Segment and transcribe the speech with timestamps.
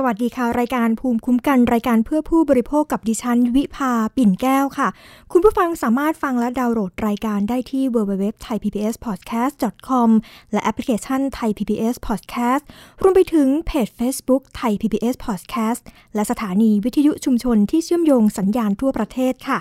[0.00, 4.88] สวัสดีค่ะ รายการภูมิคุ้มกันรายการเพื่อผู้บริโภคกับดิฉัน วิภาปิ่นแก้วค่ะ
[5.32, 10.08] คุณผู้ฟังสามารถฟังและดาวน์โหลดรายการได้ที่ www.thaipbspodcast.com
[10.52, 12.62] และแอปพลิเคชัน Thai PBS Podcast
[13.02, 15.82] รวมไปถึงเพจ Facebook Thai PBS Podcast
[16.14, 19.58] และสถานีวิทยุชุมชนที่เชื่อมโยงสัญญาณทั่วประเทศค่ะ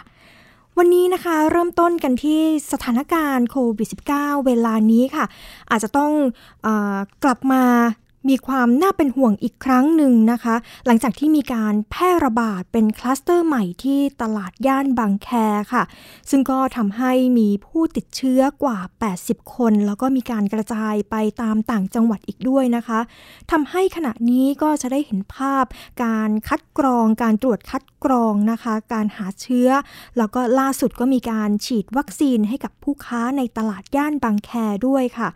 [0.77, 2.41] วันนี้นะคะเริ่มต้นกันที่
[2.72, 5.26] สถานการณ์โควิด -19 เวลานี้ค่ะ
[5.70, 6.12] อาจจะต้อง
[6.66, 6.68] อ
[7.24, 7.63] กลับมา
[8.30, 15.30] มีความน่าเป็นห่วงอีกครั้งหนึ่งนะคะ หลังจากที่มีการแพร่ระบาดเป็นคลัสเตอร์ใหม่ที่ตลาดย่านบางแค
[15.73, 15.84] ค่ะ
[16.30, 18.80] ซึ่งก็ทำให้มีผู้ติดเชื้อกว่า
[19.18, 22.99] 80 คน แล้วก็มีการกระจายไปตามต่างจังหวัดอีกด้วยนะคะ
[23.52, 25.66] ทำให้ขณะนี้ก็จะได้เห็นภาพ
[26.04, 29.70] การคัดกรอง การตรวจคัดกรองนะคะ การหาเชื้อ
[30.18, 34.52] แล้วก็ล่าสุดก็มีการฉีดวัคซีนให้กับผู้ค้าในตลาดย่านบางแค
[34.87, 35.30] ด้วยค่ะ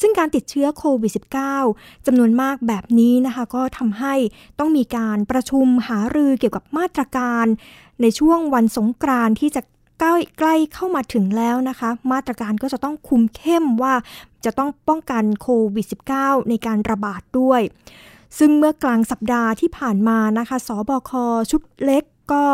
[0.00, 1.12] ซึ่งการติดเชื้อโควิด
[1.58, 4.14] -19 จำนวนมากแบบนี้นะคะ ก็ทำให้
[4.58, 7.46] ต้องมีการประชุมหารือเกี่ยวกับมาตรการ
[8.02, 9.62] ในช่วงวันสงกรานที่จะ
[10.00, 13.94] ใกล้ใกล้เข้ามาถึงแล้วนะคะ มาตรการก็จะต้องคุมเข้มว่า
[14.44, 15.86] จะต้องป้องกันโควิด
[16.18, 17.62] -19 ในการระบาดด้วย
[18.38, 21.10] ซึ่งเมื่อกลางสัปดาห์ที่ผ่านมานะคะ สบค
[21.50, 22.44] ชุดเล็ก ก็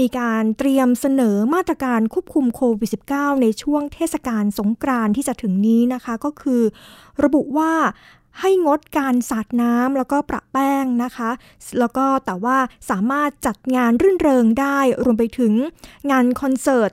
[0.00, 6.62] มีการเตรียมเสนอมาตรการควบคุมโควิด -19 ในช่วงเทศกาลสงกรานที่จะถึงนี้นะคะ ก็คือ
[7.24, 7.72] ระบุว่า
[8.40, 11.30] ให้งดการสาดน้ำแล้วก็ประแป้งนะคะ
[11.78, 12.56] แล้วก็แต่ว่า
[12.90, 15.52] สามารถจัดงานรื่นเริงได้ รวมไปถึง
[16.10, 16.90] งานคอนเสิร์ต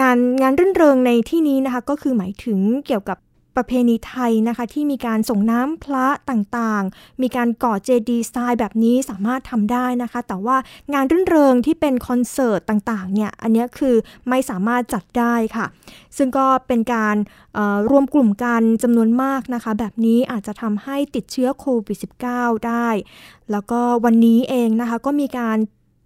[0.00, 3.18] งานงานรื่นเริงในที่นี้นะคะ ก็คือหมายถึงเกี่ยวกับ
[3.56, 10.56] ประเพณีไทยนะคะ ที่มีการส่งน้ำพระต่างๆ มีการก่อเจดีย์ทรายแบบนี้สามารถทำได้นะคะ แต่ว่า
[10.92, 13.94] งานรื่นเริงที่เป็นคอนเสิร์ตต่างๆเนี่ยอันนี้คือ
[14.28, 15.66] ไม่สามารถจัดได้ค่ะ
[16.16, 17.16] ซึ่งก็เป็นการ
[17.90, 21.98] รวมกลุ่มกันจำนวนมากนะคะ แบบนี้อาจจะทำให้ติดเชื้อโควิด
[22.32, 22.88] -19 ได้
[23.50, 25.58] แล้วก็วันนี้เองนะคะก็มีการ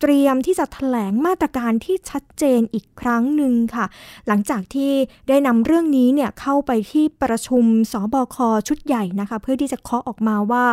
[0.06, 3.86] เตรียมที่จะถแถลงมาตรการที่ชัดเจนอีกครั้งหนึ่งค่ะ
[4.28, 4.92] หลังจากที่
[5.28, 8.36] ได้นำเรื่องนี้เนี่ยเข้าไปที่ประชุมสบค
[8.68, 10.64] ชุดใหญ่นะคะ เพื่อที่จะเคาะออกมาว่า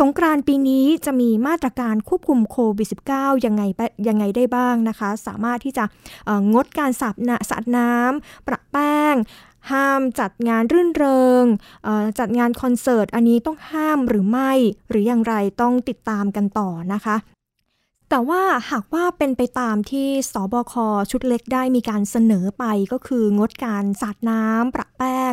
[0.00, 3.62] สงกรานต์ปีนี้จะมีมาตรการควบคุมโควิด -19 ยังไง
[4.08, 5.84] ยังไงได้บ้างนะคะ สามารถที่จะ
[6.52, 7.14] งดการสาด
[7.50, 9.14] สาดน้ำประแป้ง
[9.70, 11.44] ห้ามจัดงานรื่นเริง
[12.18, 14.52] จัดงานคอนเสิร์ต อันนี้ต้องห้ามหรือไม่
[14.90, 17.16] หรืออย่างไรต้องติดตามกันต่อนะคะ
[18.10, 20.74] แต่ว่าหากว่าเป็นไปตามที่สบค
[21.10, 25.32] ชุดเล็กได้มีการเสนอไปก็คืองดการสาดน้ำประแป้ง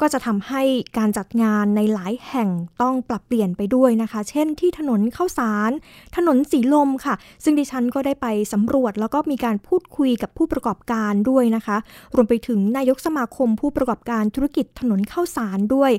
[0.00, 0.62] ก็จะทำให้
[0.98, 2.48] การจัดงานในหลายแห่ง
[2.82, 5.72] ต้องปรับเปลี่ยนไปด้วยนะคะ เช่นที่ถนนเข้าสาร
[6.16, 11.76] ถนนสีลมค่ะ ซึ่งดิฉันก็ได้ไปสำรวจ แล้วก็มีการพูดคุยกับผู้ประกอบการด้วยนะคะ
[12.14, 15.92] รวมไปถึงนายกสมาคมผู้ประกอบการธุรกิจถนนเข้าสารด้วย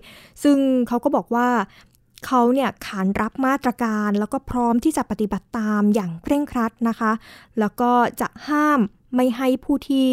[0.43, 0.57] ซึ่ง
[0.87, 1.47] เขาก็บอกว่า
[2.25, 7.11] เขาเนี่ยขานรับมาตรการแล้วก็พร้อมที่จะปฏิบัติตามอย่างเคร่งครัดนะคะ
[7.59, 7.91] แล้วก็
[8.21, 8.79] จะห้าม
[9.15, 10.09] ไม่ให้ผู้ที่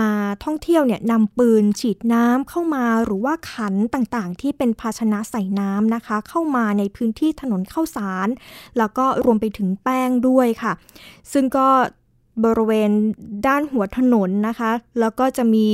[0.00, 0.10] มา
[0.44, 8.28] ท่องเที่ยวเนี่ยนำปืนฉีดน้ำเข้ามาหรือว่าขันต่างๆ ที่เป็นภาชนะใส่น้ำนะคะ เข้ามาในพื้นที่ถนนเข้าสาร
[8.78, 10.72] แล้วก็รวมไปถึงแป้งด้วยค่ะ
[11.32, 11.68] ซึ่งก็
[12.44, 12.90] บริเวณ
[13.46, 14.70] ด้านหัวถนนนะคะ
[15.00, 15.66] แล้วก็จะมี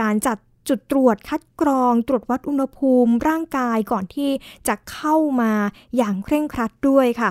[0.00, 0.38] การจัด
[0.68, 4.30] จุดตรวจคัดกรอง ตรวจวัดอุณหภูมิ ร่างกายก่อนที่
[4.68, 5.52] จะเข้ามา
[5.96, 7.30] อย่างเคร่งครัดด้วยค่ะ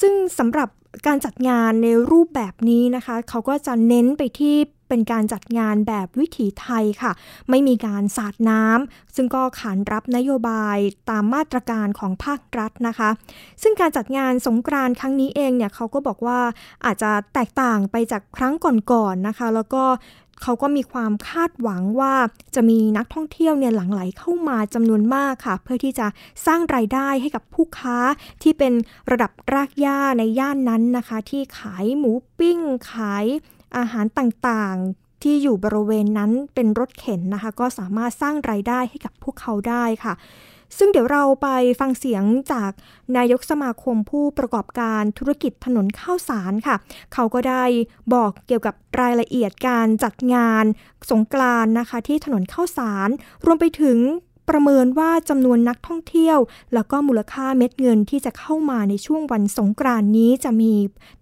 [0.00, 0.68] ซึ่งสำหรับ
[1.06, 4.56] การจัดงานในรูปแบบนี้นะคะ เขาก็จะเน้นไปที่
[4.88, 7.12] เป็นการจัดงานแบบวิถีไทยค่ะ
[7.50, 10.78] ไม่มีการสาดน้ำซึ่งก็ขานรับนโยบาย
[11.10, 13.10] ตามมาตรการของภาครัฐนะคะ
[13.62, 16.40] ซึ่งการจัดงานสงกรานต์ครั้งนี้เองเนี่ยเขาก็บอกว่า
[16.84, 19.84] อาจจะแตกต่างไปจากครั้งก่อนๆนนะคะ แล้วก็
[20.42, 22.14] เขาก็มีความคาดหวังว่า
[22.54, 26.06] จะมีนักท่องเที่ยวเนี่ยหลั่งไหลเข้ามาจำนวนมากค่ะ เพื่อที่จะ
[26.46, 27.98] สร้างรายได้ให้กับผู้ค้า
[28.42, 28.72] ที่เป็น
[29.10, 32.58] ระดับรากหญ้าในย่านนั้นนะคะ ที่ขายหมูปิ้ง
[32.90, 33.24] ขาย
[33.76, 40.14] อาหารต่างๆ ที่อยู่บริเวณนั้นเป็นรถเข็นนะคะ ก็สามารถสร้างรายได้ให้กับพวกเขาได้ค่ะ
[40.78, 41.48] ซึ่งเดี๋ยวเราไป
[41.80, 42.70] ฟังเสียงจาก
[43.16, 46.76] นายกสมาคมผู้ประกอบการธุรกิจถนนข้าวสารค่ะ
[47.14, 47.64] เขาก็ได้
[48.14, 50.64] บอกเกี่ยวกับรายละเอียดการจัดงาน
[51.10, 53.08] สงกรานนะคะ ที่ถนนข้าวสาร
[53.44, 53.98] รวมไปถึง
[54.48, 56.38] ประเมินว่าจำนวนนักท่องเที่ยว
[56.74, 60.72] แล้วก็มูลค่าเม็ดเงินที่จะเข้ามาในช่วงวันสงกรานนี้จะมี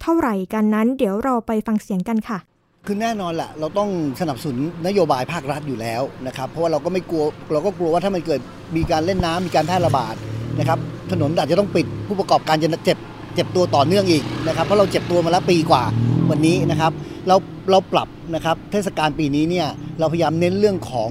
[0.01, 2.39] เท่าไหร่กันนั้น เดี๋ยวเราไปฟังเสียงกันค่ะ
[2.87, 3.91] คือแน่นอนแหละเราต้อง
[4.21, 8.41] สนับสนุนนโยบายภาครัฐอยู่แล้วนะครับ เพราะว่าเราก็ไม่กลัวเราก็กลัวว่าถ้ามันเกิด
[8.77, 10.15] มีการเล่นน้ำมีการแพร่ระบาด
[10.59, 10.79] นะครับ
[11.13, 12.99] ถนนอาจจะต้องปิดผู้ประกอบการจะเจ็บ
[13.35, 15.83] เจ็บตัวต่อเนื่องอีกนะครับเพราะเราเจ็บตัวมาแล้วปีกว่า
[16.31, 16.93] วันนี้นะครับ
[17.29, 17.37] เรา
[17.71, 19.67] เราปรับนะครับเทศกาลปีนี้เนี่ย
[19.99, 21.11] เราพยายามเน้นเรื่องของ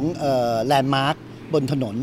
[0.66, 1.16] แลนด์มาร์ค
[1.54, 1.96] บนถนน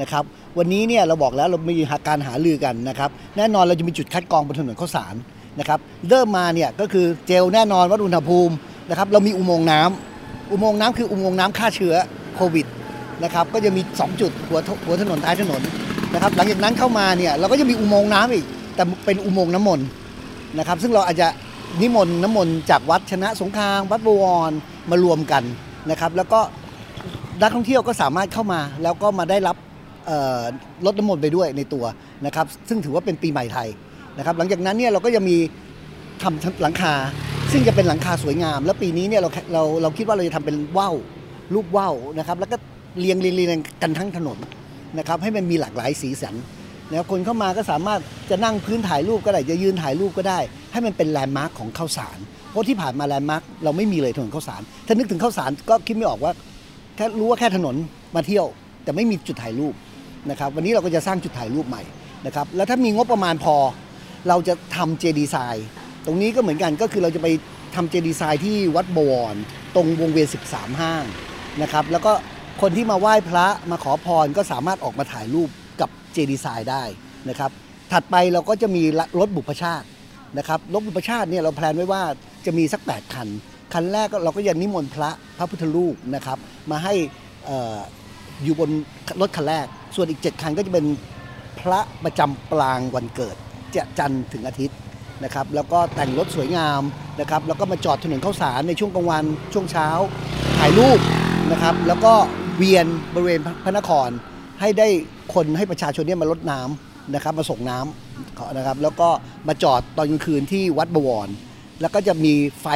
[0.00, 0.24] นะครับ
[0.58, 5.14] วันนี้เนี่ยเราบอกแล้วเรามีการหาลือกันนะครับแน่นอนเราจะมีจุดคัดกรองบนถนนข้าวสาร
[5.58, 5.78] นะครับ
[6.08, 8.54] เริ่มมาเนี่ยก็คือเจลแน่นอนวัดอุณหภูมิ
[8.90, 11.94] นะครับเรามีอุโมงค์น้ำอุโมงค์น้ำคืออุโมงค์น้ำฆ่าเชื้อ
[12.36, 12.66] โควิด
[13.24, 15.62] นะครับก็จะมี 2 จุดหัวหัวถนนท้ายถนน
[16.14, 18.44] นะครับหลังจากนั้นเข้ามาเนี่ยเราก็จะมีอุโมงค์น้ำอีก
[18.74, 19.86] แต่เป็นอุโมงค์น้ำมนต์
[20.58, 21.28] นะครับซึ่งเราอาจจะ
[21.80, 24.52] นิมนต์น้ำมนต์จากวัดชนะสงครามวัดบวร
[24.90, 25.42] มารวมกัน
[25.90, 26.40] นะครับแล้วก็
[27.42, 29.56] นักท่องเที่ยวก็สามารถเข้ามา แล้วก็มาได้รับ
[30.86, 31.84] รถน้ำมนต์ไปด้วยในตัว
[32.26, 33.68] นะครับซึ่งถือว่าเป็นปีใหม่ไทย
[34.18, 35.36] นะครับหลังจากนั้นเนี่ยเราก็จะมี
[36.22, 36.94] ทำหลังคา
[37.56, 40.94] ซึ่งจะเป็นหลังคาสวยงาม แล้วปีนี้เนี่ยเราเราเราคิดว่าเราจะทำเป็นว่าว
[41.54, 42.56] รูปว่าวนะครับ แล้วก็
[43.00, 44.38] เรียงเรียงเรียงกันทั้งถนน
[44.98, 46.34] นะครับ ให้มันมีหลากหลายสีสัน
[46.90, 50.38] นะครับคนเข้ามาก็สามารถจะนั่งพื้นถ่ายรูปก็ได้จะยืนถ่ายรูปก็ได้
[50.72, 52.18] ให้มันเป็นแลนด์มาร์คของข้าวสาร
[52.50, 56.32] เพราะที่ผ่านมาแลนด์มาร์คเราไม่มีเลยถนนข้าวสาร ถ้านึกถึงข้าวสารก็คิดไม่ออกว่า
[56.96, 57.74] แค่รู้ว่าแค่ถนน
[58.16, 58.46] มาเที่ยว
[58.84, 59.74] แต่ไม่มีจุดถ่ายรูป
[60.30, 61.82] นะครับ วันนี้เราก็จะสร้างจุดถ่ายรูปใหม่
[62.26, 63.56] นะครับ แล้วถ้ามีงบประมาณพอ
[64.28, 65.66] เราจะทำเจดีไซน์
[66.06, 67.28] ตรงนี้ก็เหมือนกันก็คือเราจะไป
[67.74, 69.34] ทำเจดีไซน์ที่วัดบวร
[69.74, 71.04] ตรงวงเวียน 13 ห้าง
[71.62, 72.12] นะครับแล้วก็
[72.60, 75.48] คนที่มาไหว้พระมาขอพรก็สามารถออกมาถ่ายรูป
[75.80, 76.82] กับเจดีไซน์ได้
[77.28, 77.50] นะครับ
[77.92, 78.82] ถัดไปเราก็จะมี
[79.20, 79.86] รถบุพชาติ
[80.38, 82.02] นะครับรถบุพชาติเนี่ยเราแพลนไว้ว่า
[82.46, 83.28] จะมีสัก 8 คัน
[83.72, 86.38] คันแรกเราก็ยังนิมนต์พระพระพุทธรูปนะครับ
[86.70, 86.94] มาให้
[88.44, 88.70] อยู่บน
[89.20, 89.66] รถคันแรก
[89.96, 90.86] ส่วนอีก 7 คันก็จะเป็น
[91.60, 93.36] พระประจำปลางวันเกิด
[93.76, 94.76] จะจันทร์ถึงอาทิตย์
[95.24, 96.82] นะครับแล้วก็แต่งรถสวยงาม
[97.20, 99.88] นะครับแล้วก็มาจอดถนนข้าวสารในช่วงกลางวันช่วงเช้า
[100.58, 100.98] ถ่ายรูป
[101.52, 102.12] นะครับแล้วก็
[102.56, 104.08] เวียนบริเวณพระนคร
[104.60, 104.88] ให้ได้
[105.34, 109.08] คนให้ประชาชนเนี่ยมาลดน้ำนะครับมาส่งน้ำนะครับแล้วก็
[109.48, 111.28] มาจอดตอนกลางคืนที่วัดบวร
[111.80, 112.66] แล้วก็จะมีไฟ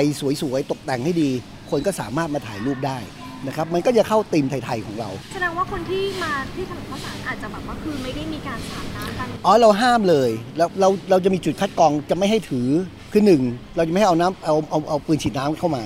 [0.42, 1.30] สวยๆตกแต่งให้ดี
[1.70, 2.98] คนก็สามารถมาถ่ายรูปได้
[3.46, 12.68] นะครับมันก็จะเข้าตีมไทยๆของเรา แสดงว่าคนที่มาที่ถนนข้าวสารอาจจะแบบว่าคือไม่ได้มีการสาดน้ำกันอ๋อเราห้ามเลยแล้วเราเราจะมีจุดคัดกรองจะไม่ให้ถือ
[13.12, 13.42] คือหนึ่ง
[13.76, 15.82] เราจะไม่ให้เอาน้ำเอาเอาเอาปืนฉีดน้ำเข้ามา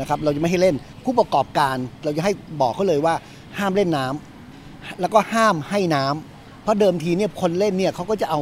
[0.00, 3.14] นะครับเราจะไม่ให้เล่นผู้ประกอบการเราจะให้บอกเขาเลยว่า
[3.58, 8.40] ห้ามเล่นน้ำแล้วก็ห้ามให้น้ำเพราะเดิมทีเนี่ยคนเล่นเนี่ยเขาก็จะเอา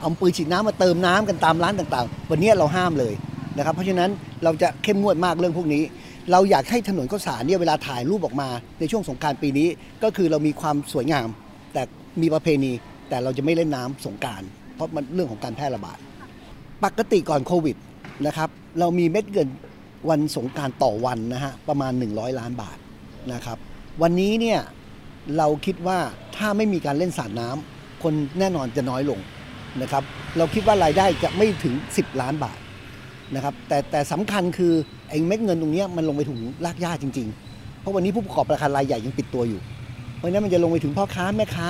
[0.00, 3.14] เอาปืนฉีดน้ำมาเติมน้ำกันตามร้านต่างๆ วันนี้เราห้ามเลย
[3.56, 4.10] นะครับเพราะฉะนั้น
[4.44, 5.82] เราจะเข้มงวดมากเรื่องพวกนี้
[6.32, 8.48] เราอยากให้ถนนข้าวสารเนี่ยเวลาถ่ายรูปออกมา
[8.80, 9.68] ในช่วงสงการปีนี้
[10.02, 11.28] ก็คือเรามีความสวยงาม
[11.72, 11.82] แต่
[12.22, 12.72] มีประเพณี
[13.08, 14.42] แต่เราจะไม่เล่นน้ำสงการ
[14.74, 15.98] เพราะมันเรื่องของการแพร่ระบาด
[16.84, 17.76] ปกติก่อนโควิด
[18.26, 18.48] นะครับ
[18.80, 19.48] เรามีเม็ดเงิน
[20.10, 22.78] วันสงการต่อวันนะฮะประมาณ 100 ล้านบาท
[23.32, 23.58] นะครับ
[24.02, 24.60] วันนี้เนี่ย
[25.38, 25.98] เราคิดว่า
[26.36, 29.20] ถ้าไม่มีการเล่นสาดน้ำคนแน่นอนจะน้อยลง
[29.82, 30.02] นะครับ
[30.36, 32.58] เราคิดว่ารายได้จะไม่ถึง 10 ล้านบาท
[33.34, 34.72] นะครับแต่แต่สำคัญคือ
[35.08, 39.60] ไอ้เม็ดเงินตรงนี้มันลงไปถึงรากหญ้าจริง ๆ เพราะวันนี้ผู้ประกอบการรายใหญ่ยังปิดตัวอยู่
[40.16, 41.68] เพราะนั้นมันจะลงไปถึงพ่อค้าแม่ค้า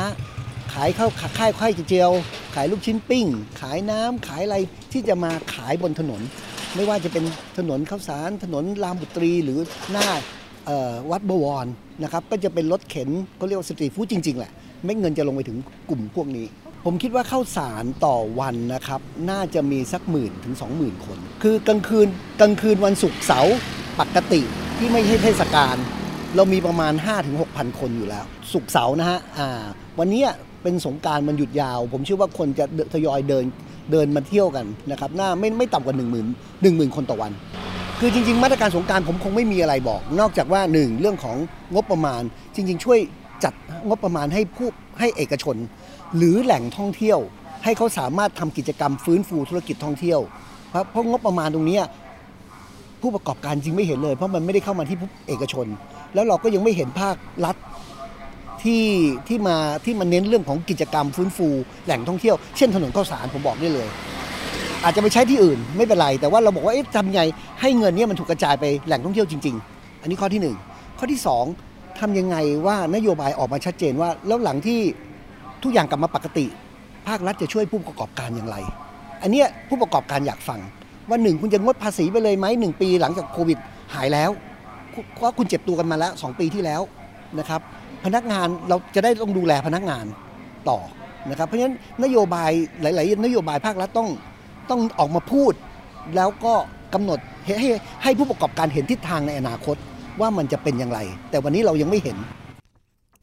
[0.73, 2.11] ขายข้าวค่ายค่เจียว
[2.55, 3.27] ขายลูกชิ้นปิ้ง
[3.61, 4.57] ขายน้ำขายอะไร
[4.93, 6.21] ที่จะมาขายบนถนน
[6.75, 7.25] ไม่ว่าจะเป็น
[7.59, 9.59] ถนนข้าวสาร ถนนรามบุตรีหรือ
[9.93, 10.09] หน้า
[11.11, 11.67] วัดบวร
[12.03, 14.51] นะครับก็จะเป็นรถเข็นเขาเรียกว่าสตรีทฟู้ดจริงๆแหละ
[14.85, 15.59] ไม่เงินจะลงไปถึง
[15.91, 16.47] กลุ่มพวกนี้
[16.87, 19.01] ผมคิดว่าเข้าสารต่อวันนะครับ
[19.31, 22.07] น่าจะมีสักหมื่นถึงสองหมื่นคน คือกลางคืน
[22.41, 23.57] กลางคืนวันศุกร์เสาร์
[24.01, 24.41] ปกติ
[24.79, 25.77] ที่ไม่ใช่เทศกาล
[26.37, 29.49] เรามีประมาณ5ถึง6,000 คนอยู่แล้ว ศุกร์เสาร์นะฮะอ่า
[29.99, 30.23] วันนี้
[30.63, 32.65] เป็นสงการมันหยุดยาว ผมเชื่อว่าคนจะ
[32.95, 33.45] ทยอยเดิน
[33.93, 37.33] เดินมาเที่ยวกันนะครับน่าไม่ไม่ต่ำกว่า 1 0 0 0 0 1 0,000 คนต่อวัน
[38.01, 41.37] คือจริง ๆ มาตรการสงการผมคงไม่มีอะไรบอก นอกจากว่าหนึ่งเรื่องของ
[41.75, 42.23] งบประมาณ
[42.55, 42.99] จริง ๆ ช่วย
[43.45, 43.55] จัด
[43.89, 44.69] งบประมาณให้ผู้
[45.01, 45.57] ให้เอกชน
[46.17, 47.19] หรือแหล่งท่องเที่ยว
[47.65, 50.21] ให้เขาสามารถทำกิจกรรมฟื้นฟูธุรกิจท่องเที่ยว
[50.91, 51.79] เพราะงบประมาณตรงนี้
[53.01, 54.97] ผู้ประกอบการจริงไม่เห็นเลย เพราะมันไม่ได้เข้ามาที่
[55.29, 55.67] เอกชน
[56.15, 57.57] แล้วเราก็ยังไม่เห็นภาครัฐ
[58.63, 58.85] ที่
[59.29, 61.49] ที่มาที่มาเน้นเรื่องของกิจกรรมฟื้นฟู
[61.85, 63.89] แหล่งท่องเที่ยว เช่นถนนข้าวสารผมบอกได้เลย
[64.85, 67.23] อาจจะไปใช้ที่อื่นไม่เป็นไร แต่ว่าเราบอกว่าเอ๊ะทำไง
[67.61, 71.21] ให้เงินนี้มันถูกกระจายไปแหล่งท่องเที่ยวจริง ๆ อันนี้ข้อที่ 1 ข้อที่
[71.59, 74.81] 2ทำยังไงว่านโยบายออกมาชัดเจนว่า แล้วหลังที่
[75.65, 76.47] ทุกอย่างกลับมาปกติ
[77.09, 78.57] ภาครัฐจะช่วยผู้ประกอบการอย่างไร
[79.23, 80.61] อันนี้ผู้ประกอบการอยากฟัง
[81.09, 83.59] ว่าหนึ่งคุณจะงดภาษีไปเลยไหมหนึ่งปีหลังจากโควิด
[83.95, 84.31] หายแล้ว
[85.15, 86.81] เพราะคุณเจ็บตัวกันมาแล้ว2ปีที่แล้ว
[87.39, 87.61] นะครับ
[88.05, 90.05] พนักงานเราจะได้ต้องดูแลพนักงาน
[90.69, 90.79] ต่อ
[91.31, 92.51] นะครับ เพราะฉะนั้นนโยบาย
[92.83, 94.09] หลาย ๆ นโยบายภาครัฐต้อง
[94.71, 95.53] ต้องออกมาพูด
[96.17, 96.55] แล้วก็
[96.95, 97.69] กำหนดให้
[98.03, 99.77] ให้ผู้ประกอบการเห็นทิศทางในอนาคต
[100.21, 102.17] ว่ามันจะเป็นอย่างไร แต่วันนี้เรายังไม่เห็น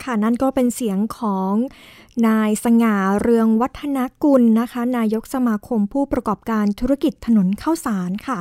[0.03, 1.53] ค่ะนั่นก็เป็นเสียงของ
[2.27, 8.37] นายสง่าเรืองวัฒนกุลนะคะ นายกสมาคมผู้ประกอบการธุรกิจถนนข้าวสารค่ะ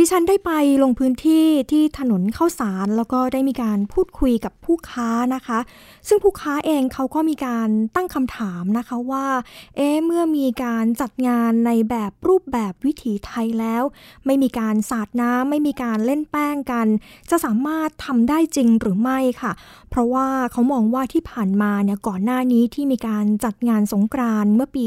[0.00, 0.52] ดิฉันได้ไป
[0.82, 5.58] ลงพื้นที่ที่ถนนเข้าสารแล้วก็ได้มีการพูดคุยกับผู้ค้านะคะ
[6.08, 9.26] ซึ่งผู้ค้าเองเขาก็มีการตั้งคำถามนะคะว่า
[9.76, 13.82] เอ๊เมื่อมีการจัดงานในแบบรูปแบบวิถีไทยแล้ว
[14.26, 16.86] ไม่มีการสาดน้ำไม่มีการเล่นแป้งกัน
[17.30, 19.52] จะสามารถทำได้จริงหรือไม่ค่ะ
[19.90, 24.86] เพราะว่าเขามองว่าที่ผ่านมาเนี่ยก่อนหน้านี้ที่มีการจัดงานสงกรานเมื่อปี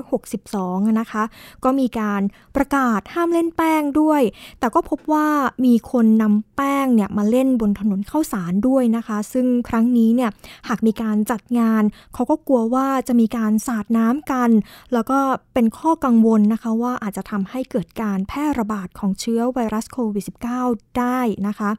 [0.00, 1.24] 2562อะนะคะ
[1.64, 2.22] ก็มีการ
[2.56, 4.11] ประกาศห้ามเล่นแป้งด้วย
[4.60, 5.28] แต่ก็พบว่า
[5.64, 10.30] มีคนนำแป้งเนี่ยมาเล่นบนถนนข้าวสารด้วยนะคะ ซึ่งครั้งนี้เนี่ย
[10.68, 11.82] หากมีการจัดงาน
[12.14, 14.50] เขาก็กลัวว่าจะมีการสาดน้ำกัน
[14.92, 15.18] แล้วก็
[15.54, 20.24] เป็นข้อกังวลนะคะว่าอาจจะทำให้เกิดการแพร่ระบาดของเชื้อไวรัสโควิด
[20.60, 21.70] -19 ได้นะคะ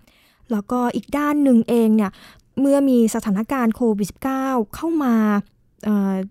[0.52, 2.12] แล้วก็อีกด้านหนึ่งเองเนี่ย
[2.60, 5.16] เมื่อมีสถานการณ์โควิด -19 เข้ามา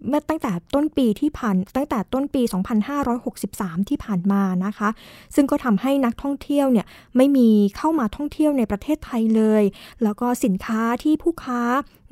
[0.09, 2.43] เมื่อตั้งแต่ต้นปีที่ผ่านตั้งแต่ต้นปี
[3.15, 4.89] 2563 ที่ผ่านมานะคะ
[5.35, 9.63] ซึ่งก็ทำให้นักท่องเที่ยวเนี่ยไม่มีเข้ามาท่องเที่ยวในประเทศไทยเลย
[10.03, 11.61] แล้วก็สินค้าที่ผู้ค้า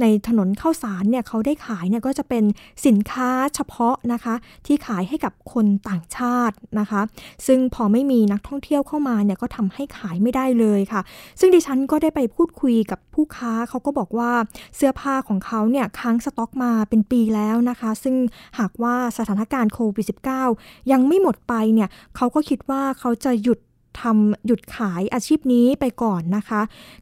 [0.00, 2.44] ในถนนข้าวสารเนี่ยเขาได้ขายเนี่ยก็จะเป็น
[2.86, 4.34] สินค้าเฉพาะนะคะ
[4.66, 7.00] ที่ขายให้กับคนต่างชาตินะคะ
[7.46, 11.00] ซึ่งพอไม่มีนักท่องเที่ยวเข้ามาเนี่ยก็ทำให้ขายไม่ได้เลยค่ะ
[11.40, 14.32] ซึ่งดิฉันก็ได้ไปพูดคุยกับผู้ค้าเขาก็บอกว่า
[14.76, 18.16] เสื้อผ้าของเขาเนี่ยค้างสต็อกมาเป็นปีแล้วนะคะ ซึ่ง
[18.58, 20.06] หากว่าสถานการณ์โควิด
[20.50, 23.58] -19 ยังไม่หมดไปเนี่ยเขาก็คิดว่าเขาจะหยุด
[24.00, 26.60] ทำหยุดขายอาชีพนี้ไปก่อนนะคะ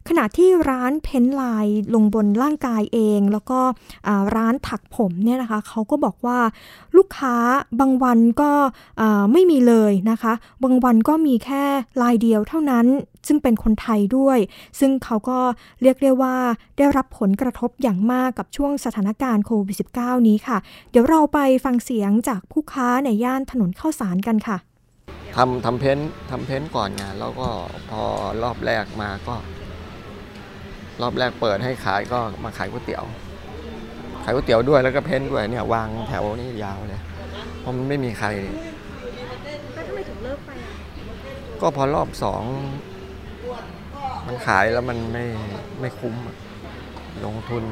[0.08, 3.60] ขณะที่ร้านเพ้นลายลงบนร่างกายเอง แล้วก็
[4.36, 6.38] ร้านถักผมเนี่ยนะคะเขาก็บอกว่า
[6.96, 7.36] ลูกค้า
[7.80, 8.52] บางวันก็
[9.32, 11.64] ไม่มีเลยนะคะ บางวันก็มีแค่
[12.02, 12.86] ลายเดียวเท่านั้น
[13.26, 14.38] ซึ่งเป็นคนไทยด้วย
[14.80, 15.38] ซึ่งเขาก็
[15.82, 16.36] เรียกได้ว่า
[16.76, 20.58] ได้รับผลกระทบอย่างมากกับช่วงสถานการณ์โควิด -19 นี้ค่ะ
[20.90, 24.58] เดี๋ยวเราไปฟังเสียงจากผู้ค้าในย่านถนนข้าวสารกันค่ะ
[25.36, 27.48] ทำทำเพ้นท์ทำเพ้นท์ก่อนงาน แล้วก็
[27.90, 28.02] พอ
[28.42, 29.34] รอบแรกมาก็
[31.02, 33.04] รอบแรกเปิดให้ขายก็มาขายก๋วยเตี๋ยว
[34.24, 37.00] ขายก๋วยเตี๋ยวด้วยแล้วก็เพ้นท์ด้วยเนี่ยวางแถวนี่ยาวเลย
[37.60, 40.72] เพราะมันไม่มีใครแล้วทำไมถึงเลิกไปอะ
[41.60, 42.42] ก็พอรอบสอง
[44.26, 45.24] มันขายแล้วมันไม่
[45.80, 46.36] ไม่คุ้มอะ
[47.24, 47.64] ลงทุน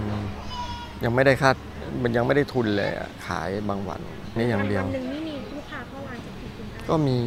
[1.05, 1.51] ยังไม่ได้ค่า
[2.03, 4.01] มันยังไม่ได้ทุนเลยอะขายบางวัน
[4.37, 5.26] นี่อย่างเดียว วันหนึ่งนี่
[6.89, 7.19] กี่คนได้ก็มี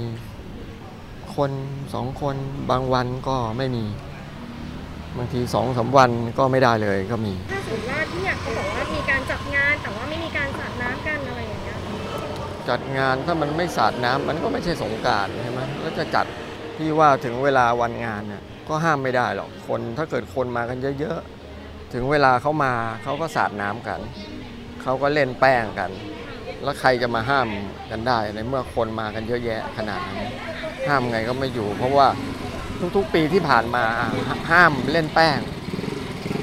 [1.35, 1.51] คน
[1.93, 2.35] สองคน
[2.71, 3.85] บางวันก็ไม่มี
[5.17, 11.77] บางทีสองสามวันก็ไม่ได้เลยก็มีถ้าสมมติว่าที่อยากเขาบอกว่ามีการจัดงานแต่ว่าไม่มีการสาดน้ำกันอะไรอย่างเงี้ย
[12.69, 16.25] จัดงานถ้ามันไม่สาดน้ำมันก็ไม่ใช่สงกรารใช่ไหมแล้วจะจัด
[16.77, 22.73] ที่ว่าถึงเวลาวันงานเนี่ยก็ห้ามไม่ได้หรอกคนถ้าเกิดคนมากันเยอะๆถึงเวลาเขามา
[23.03, 23.99] เขาก็สาดน้ำกัน
[24.83, 25.91] เขาก็เล่นแป้งกัน
[26.63, 27.47] แล้วใครจะมาห้าม
[27.91, 30.19] กันได้ในเมื่อคนมากันเยอะแยะขนาดนั้น
[30.87, 32.07] ห้ามไงก็ไม่อยู่ เพราะว่า
[32.95, 33.83] ทุกๆปีที่ผ่านมา
[34.51, 35.39] ห้ามเล่นแป้ง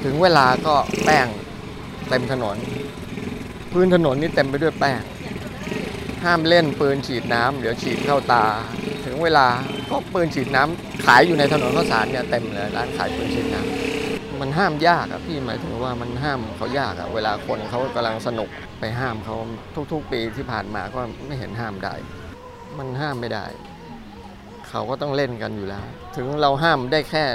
[0.03, 1.27] ถึงเวลาก็แป้ง
[2.09, 2.57] เต็มถนน
[3.71, 5.01] พื้นถนนนี่เต็มไปด้วยแป้ง
[6.23, 8.45] ห้ามเล่นปืนฉีดน้ำเดี๋ยวฉีดเข้าตา
[9.05, 9.47] ถึงเวลา
[9.89, 13.96] ก็ปืนฉีดน้ำขายอยู่ในถนนข้าวสารเนี่ยเต็มเลยร้านขายปืนฉีดน้ำ
[14.41, 19.35] มันห้ามยากอะพี่หมายถึงว่ามันห้ามเขายากอะเวลาคนเขากำลังสนุกไปห้ามเขา
[19.91, 21.93] ทุก ๆ ปีที่ผ่านมาก็ไม่เห็นห้ามได้
[22.77, 23.45] มันห้ามไม่ได้
[24.69, 25.83] เขาก็ต้องเล่นกันอยู่แล้ว
[26.15, 27.25] ถึงเราห้ามได้แค่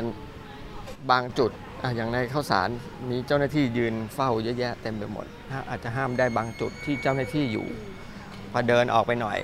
[1.11, 1.51] บางจุด
[1.83, 2.69] อะอย่างในข้าวสาร
[3.11, 5.27] มีเจ้าหน้าที่ยืนเฝ้าเยอะแยะเต็มไปหมด
[5.71, 7.67] อาจจะห้ามได้บางจุดที่เจ้าหน้าที่อยู่
[8.53, 9.39] พอเดินออกไปหน่อย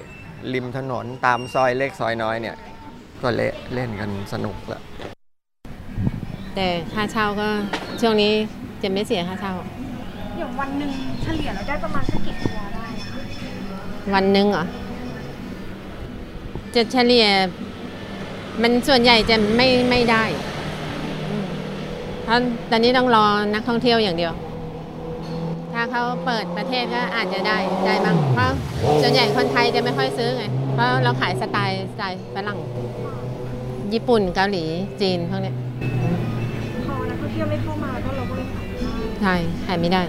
[0.54, 2.56] ริมถนนตามซอยเล็กซอยน้อยเนี่ย
[3.22, 4.80] ก็เละเล่นกันสนุกละ
[6.60, 7.48] แต่ค่าเช่าก็
[8.00, 8.32] ช่วงนี้
[8.82, 9.54] จะไม่เสียค่าเช่า
[10.38, 10.90] อย่างวันหนึ่ง
[11.22, 13.20] เฉลี่ยเราได้ประมาณสักกี่ตัวได้อะคะ
[14.14, 14.64] วันหนึ่งเหรอ
[16.74, 17.26] จะเฉลี่ย
[18.62, 20.24] มันส่วนใหญ่จะไม่ไม่ได้
[21.28, 21.46] อืม
[22.22, 22.38] เพราะ
[22.70, 24.32] ตอนนี้ต้องรอนักท่องเที่ยวอย่างเดียว
[25.72, 28.50] ถ้าเขาเปิดประเทศก็อาจจะได้ได้บ้างเพราะ
[29.02, 32.58] ส่วนใหญ่คนไทยจะไม่ค่อยซื้อไง เพราะเราขายสไตล์สไตล์ฝรั่ง
[33.92, 34.64] ญี่ปุ่นเกาหลี
[35.02, 35.56] จีนพวกเนี้ย
[36.00, 36.17] พอนัก
[37.38, 39.34] ท่องเที่ยวไม่เข้ามาก็เราก็เลยขายไม่ได้ใช่
[39.66, 40.02] ขายไม่ได้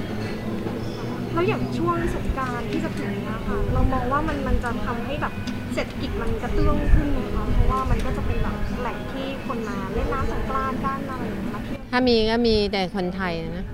[1.33, 5.33] แล้วอย่างช่วงสงกรารที่จะถึงเนี้ค่ะเรามองว่ามันมันจะทำให้แบบ
[5.74, 13.65] เศรษฐกิจมันกระเตื้องขึ้นไหมคะ เพราะว่ามันก็จะเป็นแบบแหล่งที่คนมาเล่นน้ำสงกรานต์กันอะไรอย่างเงี้ยมาเที่ยวถ้ามีก็มีแต่คนไทยนะ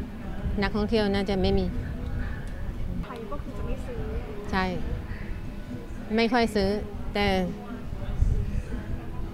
[0.62, 1.66] นักท่องเที่ยวน่าจะไม่มี
[3.04, 4.00] ไทยก็คือจะไม่ซื้อ
[4.52, 4.66] ใช่
[6.16, 6.70] ไม่ค่อยซื้อ
[7.14, 7.26] แต่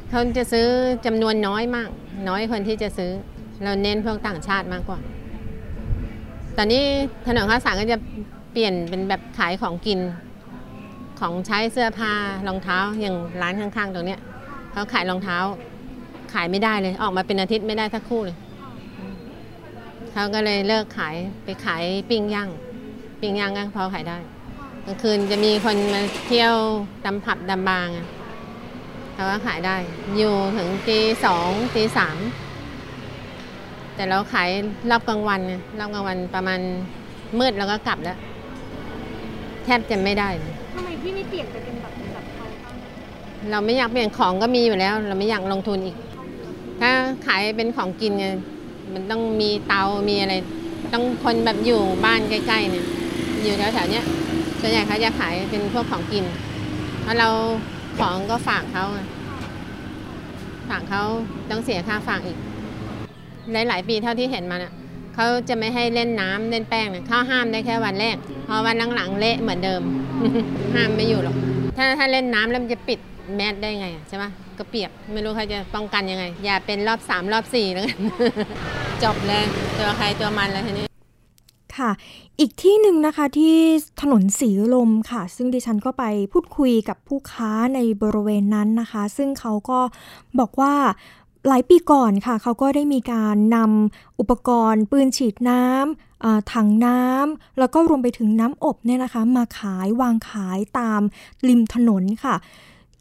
[0.09, 0.67] เขาจะซื้อ
[1.05, 1.89] จำนวนน้อยมาก
[2.29, 3.11] น้อยคนที่จะซื้อ
[3.63, 4.99] เราเน้นพวกต่างชาติมากกว่า
[6.57, 6.83] ตอนนี้
[7.27, 7.97] ถนนข้าวสารก็จะ
[8.51, 9.99] เปลี่ยนเป็นแบบขายของกิน
[11.19, 12.13] ของใช้เสื้อผ้า
[12.47, 14.19] รองเท้าอย่างร้านข้างๆ ตรงเนี้ย
[14.71, 15.37] เขาขายรองเท้า
[16.33, 18.37] ขายไม่ได้เลย ออกมาเป็นอาทิตย์ไม่ได้สักคู่เลย
[20.11, 22.49] เขาก็เลยเลิกขายไปขายปิ้งย่าง
[23.21, 24.17] ปิ้งย่างก็พอขายได้
[24.85, 26.55] กลางคืนจะมีคนมาเที่ยว
[27.05, 27.87] ดำผับดำบาง
[29.13, 29.75] เขาก็ขายได้
[30.17, 32.17] อยู่ถึงตีสองตีสาม
[34.01, 34.49] แต่เราขาย
[34.89, 36.59] รอบกลางวันไงรอบกลางวันประมาณ
[37.39, 38.17] มืดแล้วก็กลับแล้ว
[39.65, 45.95] แทบจะไม่ได้เลยทำไมพี่ไม่เปลี่ยนไปเป็นแบบแบบเขาบ้างเราไม่อยากเปลี่ยนของก็มีอยู่แล้ว เราไม่อยากลงทุนอีก
[46.81, 46.91] ถ้า
[47.27, 48.27] ขายเป็นของกินไง
[48.93, 50.33] มันต้องมีเตา มีอะไร
[50.93, 52.85] ต้องคนแบบอยู่บ้านใกล้ๆเนี่ย
[53.43, 54.05] อยู่แถวๆเนี้ย
[54.61, 56.25] ส่วนใหญ่เขาจะขายเป็นพวกของกิน
[57.01, 57.27] เพราะเรา
[57.97, 58.99] ของก็ฝากเขาไง
[60.69, 61.01] ฝากเขา
[61.49, 62.39] ต้องเสียค่าฝากอีก
[63.67, 64.73] หลาย ๆ ปีเท่าที่เห็นมาเนี่ย
[65.15, 68.15] เขาจะไม่ให้เล่นน้ำเล่นแป้งเนี่ยเขาห้ามได้แค่วันแรก
[68.47, 69.81] พอวันหลังๆเละเหมือนเดิม
[70.75, 71.35] ห้ามไม่อยู่หรอก
[71.77, 72.99] ถ้าถ้าเล่นน้ำแล้วมันจะปิด
[73.35, 74.25] แมสได้ไงใช่ไหม
[74.57, 77.99] ก็เปียกไม่รู้เขาจะป้องกันยังไง อย่าเป็นรอบสามรอบสี่แล้วกัน
[79.03, 79.43] จบเลย
[79.77, 80.87] ตัวใครตัวมันแล้วทีนี้
[81.77, 81.91] ค่ะ
[82.39, 83.57] อีกที่หนึ่งนะคะที่
[84.01, 89.79] ถนนสีลมค่ะ ซึ่งดิฉันก็ไปพูดคุยกับผู้ค้าในบริเวณนั้นนะคะ ซึ่งเขาก็
[90.39, 90.73] บอกว่า
[91.47, 101.01] หลายปีก่อนค่ะ เขาก็ได้มีการนำอุปกรณ์ปืนฉีดน้ำถังน้ำแล้วก็รวมไปถึงน้ำอบเนี่ยนะคะ มาขายวางขายตาม
[101.47, 102.35] ริมถนนค่ะ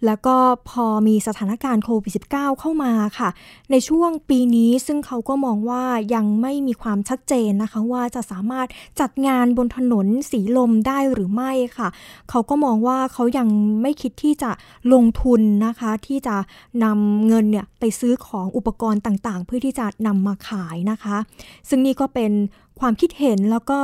[0.06, 0.36] แล้วก็
[0.70, 3.28] พอมีสถานการณ์โควิด -19 เข้ามาค่ะ
[3.70, 8.66] ในช่วงปีนี้ซึ่งเขาก็มองว่ายังไม่มีความชัดเจนนะคะ ว่าจะสามารถ
[9.00, 11.88] จัดงานบนถนนสีลมได้หรือไม่ค่ะ
[12.30, 13.48] เขาก็มองว่าเขายัง
[13.82, 14.50] ไม่คิดที่จะ
[14.92, 16.36] ลงทุนนะคะ ที่จะ
[16.84, 21.16] นำเงินเนี่ยไปซื้อของอุปกรณ์ต่างๆ เพื่อที่จะนำมาขายนะคะ
[21.68, 22.32] ซึ่งนี่ก็เป็น
[22.80, 23.80] ความคิดเห็นแล้วก็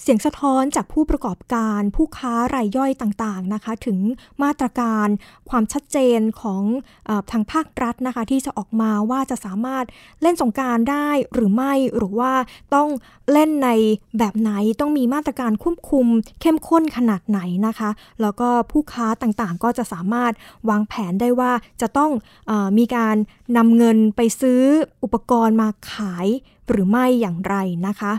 [0.00, 3.98] เสียงสะท้อนจากผู้ประกอบการผู้ค้ารายย่อยต่างๆนะคะ ถึง
[4.42, 5.08] มาตรการ
[5.50, 6.62] ความชัดเจนของ
[7.08, 9.84] อทางภาครัฐนะคะ ที่จะออกมาว่าจะสามารถ
[10.22, 12.32] เล่นสงการได้หรือไม่หรือว่า
[12.74, 12.88] ต้อง
[13.32, 13.70] เล่นใน
[14.18, 16.06] แบบไหนต้องมีมาตรการควบคุม
[16.40, 17.90] เข้มข้นขนาดไหนนะคะ
[18.22, 20.32] แล้วก็ผู้ค้าต่างๆ ก็จะสามารถ
[20.68, 22.10] วางแผนได้ว่าจะต้อง
[22.50, 23.16] อมีการ
[23.56, 24.62] นำเงินไปซื้อ
[25.02, 26.26] อุปกรณ์มาขาย
[26.68, 27.56] หรือไม่อย่างไร
[27.88, 28.12] นะคะ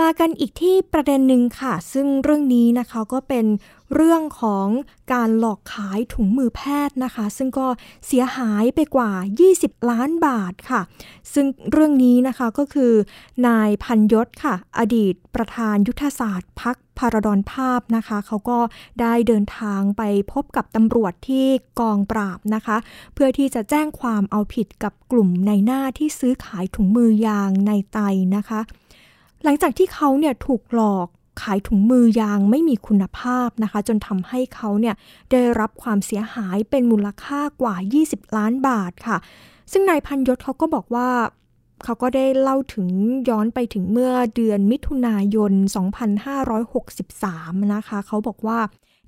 [0.00, 3.46] มากันอีกที่ประเด็นหนึ่งค่ะ ซึ่งเรื่องนี้นะคะก็เป็น
[3.94, 4.66] เรื่องของ
[5.12, 7.66] การหลอกขายถุงมือแพทย์นะคะ ซึ่งก็
[8.06, 9.10] เสียหายไปกว่า
[9.50, 10.80] 20 ล้านบาทค่ะ
[11.32, 12.92] ซึ่งเรื่องนี้นะคะก็คือ
[13.46, 18.58] นายพันยศค่ะ อดีตประธานยุทธศาสตร์พักพารดอนภาพนะคะ เขาก็
[19.00, 21.46] ได้เดินทางไปพบกับตำรวจที่
[21.80, 22.76] กองปราบนะคะ
[23.14, 27.98] เพื่อที่จะแจ้งความเอาผิดกับกลุ่มในหน้าที่ซื้อขายถุงมือยางในไต
[28.36, 28.60] นะคะ
[29.44, 31.08] หลังจากที่เขาเนี่ยถูกหลอก
[31.42, 34.94] ขายถุงมือยางไม่มีคุณภาพนะคะ จนทำให้เขาเนี่ย
[35.30, 37.74] ได้รับความเสียหายเป็นมูลค่ากว่า
[38.06, 39.16] 20 ล้านบาทค่ะ
[39.72, 41.08] ซึ่งนายพันยศเขาก็บอกว่า
[41.84, 42.88] เขาก็ได้เล่าถึง
[43.28, 45.52] ย้อนไปถึงเมื่อเดือนมิถุนายน
[46.82, 48.58] 2563 นะคะ เขาบอกว่า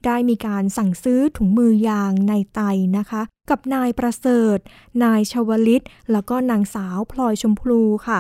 [0.07, 2.61] ได้มีการสั่งซื้อถุงมือยางในไต
[2.99, 4.59] นะคะ กับนายประเสริฐ
[5.05, 8.19] นายชวลิต แล้วก็นางสาวพลอยชมพูค่ะ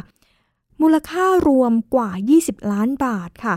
[0.82, 3.56] มูลค่ารวมกว่า 20 ล้านบาทค่ะ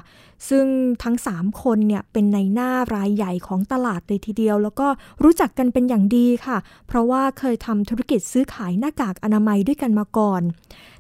[0.50, 0.66] ซึ่ง
[1.04, 4.88] ทั้ง 3 คนเนี่ยเป็นในหน้ารายใหญ่ของตลาดเลยทีเดียว แล้วก็
[5.24, 6.58] รู้จักกันเป็นอย่างดีค่ะ
[6.88, 10.42] เพราะว่าเคยทำธุรกิจซื้อขายหน้ากากอนามัยด้วยกันมาก่อน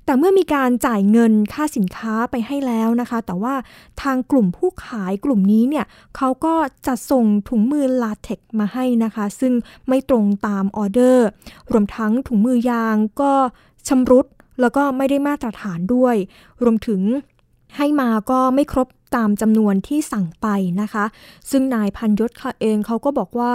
[0.05, 3.55] แต่เมื่อมีการจ่ายเงินค่าสินค้าไปให้แล้วนะคะ แต่ว่า
[4.01, 5.85] ทางกลุ่มผู้ขายกลุ่มนี้เนี่ย
[6.17, 6.55] เขาก็
[6.87, 9.53] จะส่งถุงมือลาเท็กมาให้นะคะ ซึ่ง
[9.87, 11.27] ไม่ตรงตามออเดอร์
[11.71, 13.33] รวมทั้งถุงมือยางก็
[13.87, 14.25] ชำรุด
[14.61, 16.15] แล้วก็ไม่ได้มาตรฐานด้วย
[16.63, 17.01] รวมถึง
[17.77, 20.47] ให้มาก็ไม่ครบตามจำนวนที่สั่งไป
[20.81, 21.05] นะคะ
[21.51, 23.53] ซึ่งนายพันยศค่ะเองเขาก็บอกว่า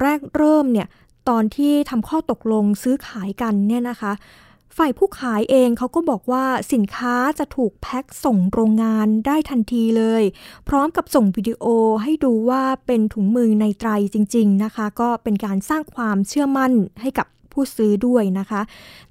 [0.00, 0.88] แรกเริ่มเนี่ย
[1.28, 4.12] ตอนที่ทำข้อตกลงซื้อขายกันเนี่ยนะคะ
[4.76, 10.22] ฝ่ายผู้ขายเองเขาก็บอกว่าสินค้าจะถูกแพ็คส่งโรงงานได้ทันทีเลย
[10.68, 11.64] พร้อมกับส่งวิดีโอ
[12.02, 17.26] ให้ดูว่าเป็นถุงมือในไตรจริง ๆนะคะ ก็เป็นการสร้างความเชื่อมั่นให้กับ
[17.58, 18.60] ผู้ซื้อด้วยนะคะ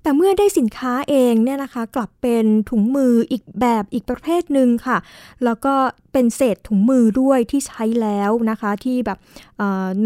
[0.01, 4.97] แต่เมื่อได้สินค้าเองเนี่ยนะคะ กลับเป็นถุงมืออีกแบบอีกประเภทหนึ่งค่ะ
[5.43, 5.73] แล้วก็
[6.13, 9.19] เป็นเศษถุงมือด้วยที่ใช้แล้วนะคะ ที่แบบ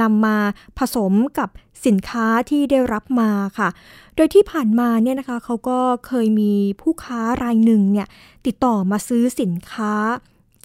[0.02, 0.38] นำมา
[0.78, 1.50] ผสมกับ
[1.86, 3.70] สินค้าที่ได้รับมาค่ะ
[4.16, 8.08] โดยที่ผ่านมาเนี่ยนะคะเขาก็เคยมีผู้ค้ารายหนึ่งเนี่ย
[8.46, 9.94] ติดต่อมาซื้อสินค้า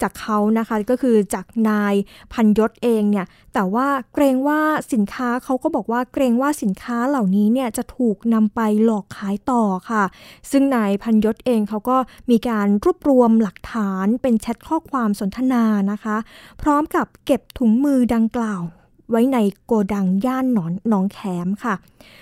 [0.01, 1.93] จากเขานะคะก็คือจากนาย
[2.33, 4.61] พันยศเองเนี่ยแต่ว่าเกรงว่า
[4.93, 10.03] สินค้าเขาก็บอกว่าเกรงว่าสินค้าเหล่านี้เนี่ยจะถูกนำไปหลอกขายต่อค่ะ
[10.51, 11.97] ซึ่งนายพันยศเองเขาก็
[12.29, 16.17] มีการรวบรวมหลักฐานเป็นแชทข้อความสนทนานะคะ
[16.61, 18.61] พร้อมกับเก็บถุงมือดังกล่าว
[19.11, 21.75] ไว้ในโกดังย่านหนอนหนองแขมค่ะ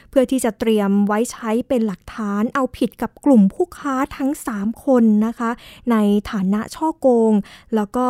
[0.10, 5.50] เพื่อที่จะเตรียมไว้ใช้เป็นหลักฐานเอาผิดกับกลุ่มผู้ค้าทั้ง 3 คนนะคะ
[5.92, 5.96] ใน
[6.32, 7.34] ฐานะช่อโกง
[7.76, 8.08] แล้วก็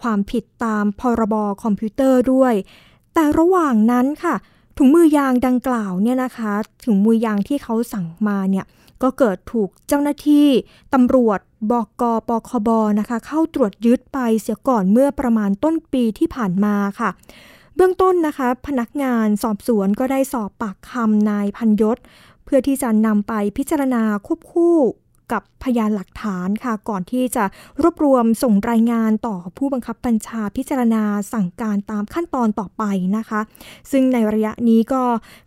[0.00, 2.54] ความผิดตามพรบคอมพิวเตอร์ด้วย
[3.14, 4.34] แต่ระหว่างนั้นค่ะ
[4.76, 6.52] ถุงมือยางดังกล่าวเนี่ยนะคะ
[6.84, 8.66] ถุงมือยางที่เขาสั่งมาเนี่ย
[9.02, 10.46] ก็เกิดถูกเจ้าหน้าที่
[10.94, 12.68] ตำรวจบกปคบ
[12.98, 17.10] นะคะ เข้าตรวจยึดไปเสียก่อนเมื่อประมาณต้นปีที่ผ่านมาค่ะ
[17.80, 21.98] บื้องต้นนะคะ พนักงานสอบสวนก็ได้สอบปากคำนายพันยศ
[22.44, 24.76] เพื่อที่จะนำไปพิจารณาควบคู่
[25.32, 27.44] กับพยานหลักฐานค่ะ ก่อนที่จะ
[27.82, 32.82] รวบรวมส่งรายงานต่อผู้บังคับบัญชาพิจารณาสั่งการตามขั้นตอนต่อไป
[33.16, 33.40] นะคะ
[33.90, 35.02] ซึ่งในระยะนี้ก็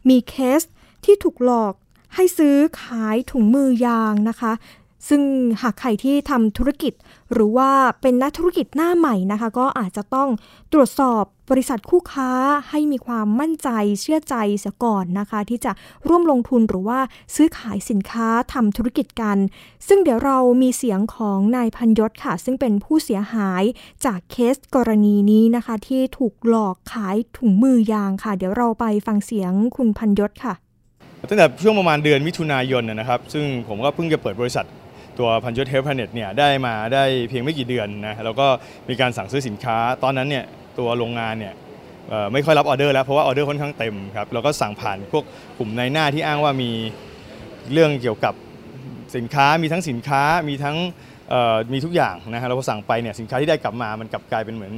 [0.10, 0.62] มีเคส
[1.06, 1.74] ที่ถูกหลอก
[2.16, 4.52] ให้ซื้อขายถุงมือยางนะคะ
[5.10, 5.22] ซึ่ง
[5.62, 6.94] หากใครที่ทำธุรกิจ
[7.34, 7.70] หรือว่า
[8.02, 10.30] เป็นนักธุรกิจหน้าใหม่นะคะ ก็อาจจะต้อง
[10.74, 12.32] ตรวจสอบ บริษัทคู่ค้า
[12.70, 13.70] ให้มีความมั่นใจ
[14.02, 15.72] เชื่อใจเสียก่อนนะคะ ที่จะ
[16.08, 17.00] ร่วมลงทุนหรือว่า
[17.36, 19.38] ซื้อขายสินค้าทำธุรกิจกัน
[19.88, 23.64] ซึ่งเดี๋ยวเรามีเสียงของนายพันยศค่ะ ซึ่งเป็นผู้เสียหาย
[24.06, 30.54] จากเคสกรณีนี้นะคะ ที่ถูกหลอกขายถุงมือยางค่ะ เดี๋ยวเราไปฟังเสียงคุณพันยศค่ะ
[31.30, 34.66] ตั้งแต่ช่วงประมาณเดือนมิถุนายนนะนะครับ ซึ่งผมก็เพิ่งจะเปิดบริษัท
[35.20, 38.48] ตัวพันยศเฮลพเน็ตเนี่ยได้มาได้เพียงไม่กี่เดือนนะแล้วก็
[38.90, 40.46] มีการสั่งซื้อสินค้าตอนนั้นเนี่ย
[40.80, 41.54] ตัวโรงงานเนี่ย
[42.10, 45.24] เอ่อไม่ค่อยรับออเดอร์แล้วเพราะว่าออเดอร์ค่อนข้างเต็มครับเราก็สั่งผ่านพวก
[45.60, 46.72] กลุ่มในหน้าที่อ้างว่ามี
[47.74, 48.34] เรื่องเกี่ยวกับ
[49.16, 50.78] สินค้ามีทั้งสินค้ามีทั้ง
[51.30, 54.74] เอ่อมีทุกอย่างนะฮะเราก็สั่งไปเนี่ยสินค้าที่ได้กลับมามันกลับกลายเป็นเหมือน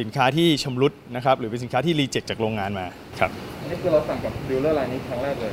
[0.00, 2.86] สินค้าที่ชำรุดนะครับหรือเป็นสินค้าที่ reject จากโรงงานมา
[3.20, 3.30] ครับ
[3.60, 5.52] อันนี้คือเราสั่งกับดีลเลอร์รายนี้ครั้งแรกเลย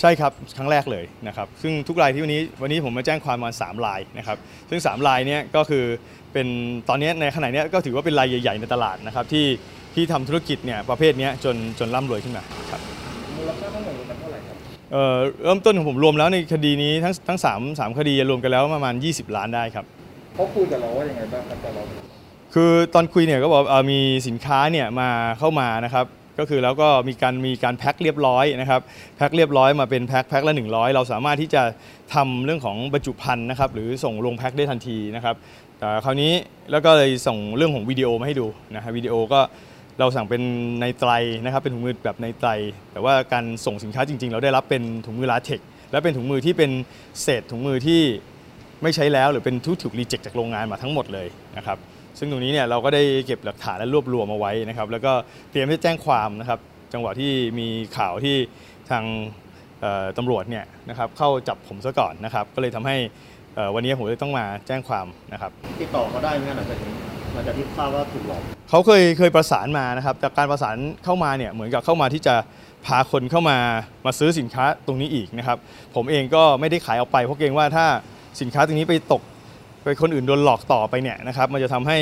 [0.00, 4.38] ใช่ครับครั้งแรกเลยนะครับซึ่งทุกรายที่วันนี้วันนี้ผมมาแจ้งความมา3รายนะครับ
[4.70, 5.84] ซึ่ง3รายเนี้ยก็คือ
[6.32, 6.46] เป็น
[6.88, 9.46] ตอนนี้ในขณะเนี้ยก็ถือว่าเป็นรายใหญ่ๆในตลาดนะครับที่
[9.94, 12.80] ที่ทำธุรกิจเนี่ยประเภทเนี้ยจนจนร่ำรวยขึ้นมาครับ
[13.36, 14.56] มูลค่าทั้งหมดรวมกันเท่าไหร่ครับ
[14.92, 19.84] เอ่อเริ่มต้นของผมรวมแล้วในคดีนี้ทั้งทั้งสามสามคดีรวมกันแล้วประมาณ 20 ล้านได้ครับ
[20.34, 21.82] เขาคุยกับเราว่ายังไงบ้างครับแต่เรา
[22.54, 26.06] คือตอนคุยเนี่ยก็บอกเอ่อมีสินค้าเนี่ยมาเข้ามานะครับ
[26.38, 28.80] ก็คือแล้วก็มีการมีการแพ็คเรียบร้อยนะครับ
[29.16, 31.62] แพ็คเรียบร้อยมาเป็นแพ็คแพ็คละ 100 เราสามารถที่จะ
[32.14, 35.34] ทำเรื่องของบรรจุภัณฑ์นะครับหรือส่งลงแพ็คได้ทันทีนะครับ
[35.82, 36.32] แต่คราวนี้
[36.70, 39.40] แล้วก็เลยส่งเรื่องของวิดีโอมาให้ดูนะฮะวิดีโอก็
[39.98, 40.42] เราสั่งเป็น
[40.80, 41.10] ในไตร
[41.44, 42.50] นะครับเป็นถุงมือแบบในไตร
[42.92, 46.70] แต่ว่าการส่งสินค้าจริง ๆ เราได้รับเป็นถุงมือลาเทคและเป็นถุงมือที่เป็น
[47.22, 48.00] เศษถุงมือที่
[48.82, 51.78] ไม่ใช้แล้วหรือเป็นทุกถูกรีเจ็คจากโรงงานมาทั้งหมดเลยนะครับ
[52.18, 55.12] ซึ่งตรงนี้เนี่ยเราก็ได้เก็บหลักฐานและรวบรวมมาไว้นะครับแล้วก็
[55.50, 56.58] เตรียมที่จะแจ้งความนะครับ
[56.92, 58.36] จังหวะที่มีข่าวที่
[58.90, 59.04] ทาง
[60.18, 62.96] ตำรวจเนี่ยนะครับเข้าจับผมซะก่อนนะครับก็เลยทำให้
[63.74, 66.92] วันนี้ผมเลยต้องมาแจ้งความนะครับติดต่อเขาได้ไหมหลังจากนี้
[67.32, 72.34] หลังจากที่ทราบว่าถูกหลอกเขาเคยเคยประสานมานะครับจากการประสานเข้ามาเนี่ยเหมือนกับเข้ามาที่จะ
[72.86, 73.58] พาคนเข้ามา
[74.06, 75.58] มาซื้อสินค้าตรงนี้อีกนะครับ
[75.94, 77.86] ผมเองก็ไม่ได้ขายออกไปเพราะเกรงว่าถ้า
[78.40, 79.22] สินค้าตรงนี้ไปตก
[79.84, 81.98] ไปคนอื่นโดนหลอกต่อไปเนี่ยนะครับ มันจะทำให้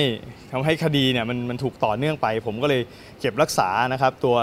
[0.53, 2.83] ทำให้คดีเนี่ยมันมันถูกต่อเนื่องไป ผมก็เลย
[3.21, 4.37] เก็บรักษานะครับ ตัว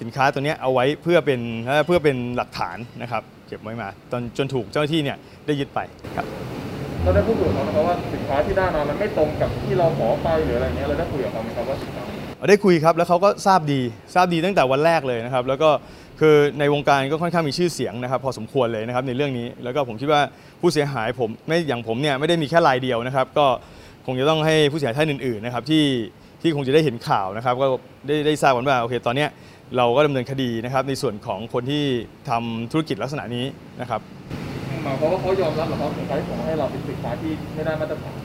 [0.00, 1.40] สินค้าตัวเนี้ยเอาไว้เพื่อเป็น
[1.86, 5.80] เพื่อเป็นหลักฐานนะครับ เก็บไว้มาจนจนถูกเจ้าหน้าที่เนี่ยได้ยึดไป
[6.16, 6.26] ครับ
[7.02, 12.04] เราได้พูดคุยกับเขาไหมครับว่าสินค้าที่ได้มามันไม่ตรงกับที่เราขอไปหรืออะไรเงี้ยเราได้คุยกับเขาไหมครับว่าสินค้า
[12.48, 13.80] ได้คุยครับแล้วเขาก็ทราบดี
[14.14, 15.70] ทราบดีตั้งแต่วันแรกเลยนะครับ แล้วก็
[16.20, 20.20] คือในวงการก็ค่อนข้างมีชื่อเสียงนะครับ พอสมควรเลยนะครับในเรื่องนี้แล้วก็ผมคิดว่า
[20.60, 23.46] ผู้เสียหายผมไม่อย่างผมเนี่ยไม่ได้มีแค่รายเดียวนะครับ ก็
[24.06, 25.84] คงจะต้องให้ผู้เสียหายท่านอื่นๆนะครับที่
[26.42, 27.66] ที่คงจะได้เห็นข่าวนะครับ ก็
[28.06, 29.28] ได้ได้ทราบกันว่าโอเคตอนเนี้ย
[29.76, 31.84] เราก็ดำเนินคดีนะครับในส่วนของคนที่
[32.28, 33.44] ทำธุรกิจลักษณะนี้
[33.80, 34.00] นะครับ
[34.82, 38.16] หมายความว่าเขายอมรับเหรอครับสินค้าที่ส่งมาให้เราเป็นสินค้าที่ไม่ได้มาตรฐาน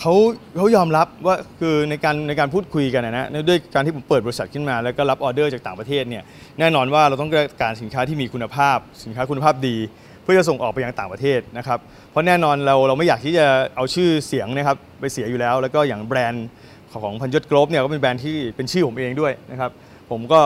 [0.00, 0.14] เขา
[0.56, 6.22] เขายอมรับว่าคือในการในการพูดคุยกันนะนะด้วยการที่ผมเปิดบริษัทขึ้นมา แล้วก็รับออเดอร์จากต่างประเทศเนี่ย
[6.58, 7.30] แน่นอนว่าเราต้อง
[7.62, 9.76] การสินค้าที่มีคุณภาพ สินค้าคุณภาพดี
[10.22, 11.78] เพื่อจะส่งออกไปยังต่างประเทศนะครับ
[12.10, 16.46] เพราะแน่นอนเราเราไม่อยากที่จะเอาชื่อเสียงนะครับไปเสียอยู่แล้ว แล้วก็อย่างแบรนด์
[16.92, 19.70] ของพันยศกรอบเนี่ยก็เป็นแบรนด์ที่เป็นชื่อผมเองด้วยนะครับ
[20.10, 20.40] ผมก็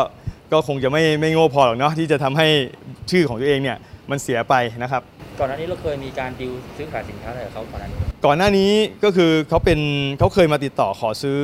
[0.52, 2.46] ก็คงจะไม่ไม่โง่พอหรอกเนาะที่จะทำให้
[3.10, 3.78] ชื่อของตัวเองเนี่ย
[4.10, 5.02] มันเสียไปนะครับ
[5.38, 8.72] ก่อนหน้านี้เราเคยมีการดิวซื้อขายสินค้าอะไรกับเขาก่อนหน้านี้ก่อนหน้านี้
[9.04, 9.80] ก็คือเขาเป็น
[10.18, 11.40] เขาเคยมาติดต่อขอซื้อ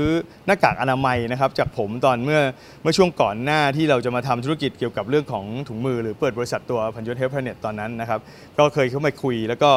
[0.47, 2.41] หน้ากากอนามัยนะครับจากผมตอนเมื่อ
[2.83, 8.21] เมื่อช่วงก่อนหน้าที่เราจะมาทำธุรกิจเกี่ยวกับเรื่องของถุงมือ หรือเปิดบริษัทตัวพันยศเฮลท์แพเน็ตตอนนั้นนะครับ
[8.59, 9.71] ก็เคยเข้ามาคุย แล้วก็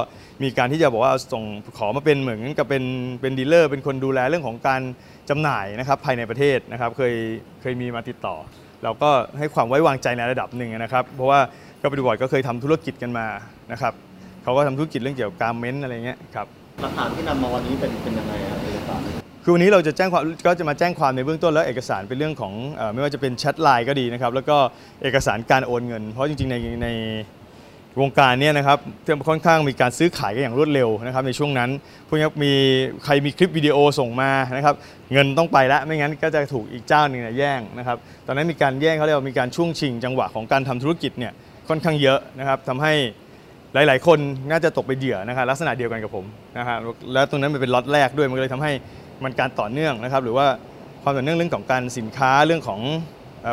[0.43, 1.43] มีการที่จะบอกว่าเอาส่ง
[1.77, 2.83] ขอมาเป็นเหมือนกับเป็น
[3.21, 4.81] เป็นดีลเลอร์เป็นคนดูแลเรื่องของการ
[5.29, 7.13] จำหน่ายนะครับภายในประเทศนะครับเคย
[7.61, 8.35] เคยมีมาติดต่อ
[8.83, 11.39] เราก็ให้ความไว้วางใจในระดับหนึ่งนะครับ เพราะว่า
[11.81, 13.25] ก็ปฏิบัติก็เคยทำธุรกิจกันมา
[13.71, 13.93] นะครับ
[14.43, 16.47] เขาก็ทำธุรกิจเรื่องเกี่ยวกับ garment อะไรเงี้ยครับ
[16.81, 19.01] หลักฐานที่นำมาวันนี้เป็นเป็นยังไงครับเอกสาร
[19.43, 24.57] คือวันนี้เราจะแจ้งความก็จะมาแจ้งความในเบื้องต้นแล้วเอกสารเป็นเรื่องของเออไม่ว่าจะเป็นแชทไลน์ก็ดีนะครับแล้วก็
[25.03, 26.87] เอกสารการโอนเงิน เพราะจริงๆในใน
[28.01, 28.77] วงการเนี่ยนะครับ
[29.29, 31.69] ค่อนข้างมีการซื้อขายกันอย่างรวดเร็วนะครับในช่วงนั้น
[32.07, 32.53] พวกนี้มี
[33.03, 34.75] ใครมีคลิปวิดีโอส่งมานะครับ
[35.13, 41.33] เงินต้องไปแล้วไม่งั้นก็จะถูกอีกเจ้าหนึ่งแย่งนะครับตอนนั้นมีการแย่งเขาเรียกว่ามีการช่วงชิงจังหวะของการทำธุรกิจเนี่ย
[41.69, 42.93] ค่อนข้างเยอะนะครับทำให้
[43.73, 44.19] หลาย ๆ คน
[44.51, 46.25] น่าจะตกเป็นเหยื่อนะครับลักษณะเดียวกันกับผม
[46.57, 46.77] นะฮะ
[47.13, 48.71] แล้วตรงนั้นมันเป็นล็อตแรกด้วยมันเลยทำให้
[49.23, 50.45] มันการต่อเนื่องนะครับหรือว่า
[51.03, 52.79] ความต่อเนื่องเรื่องของการสินค้าเรื่องของ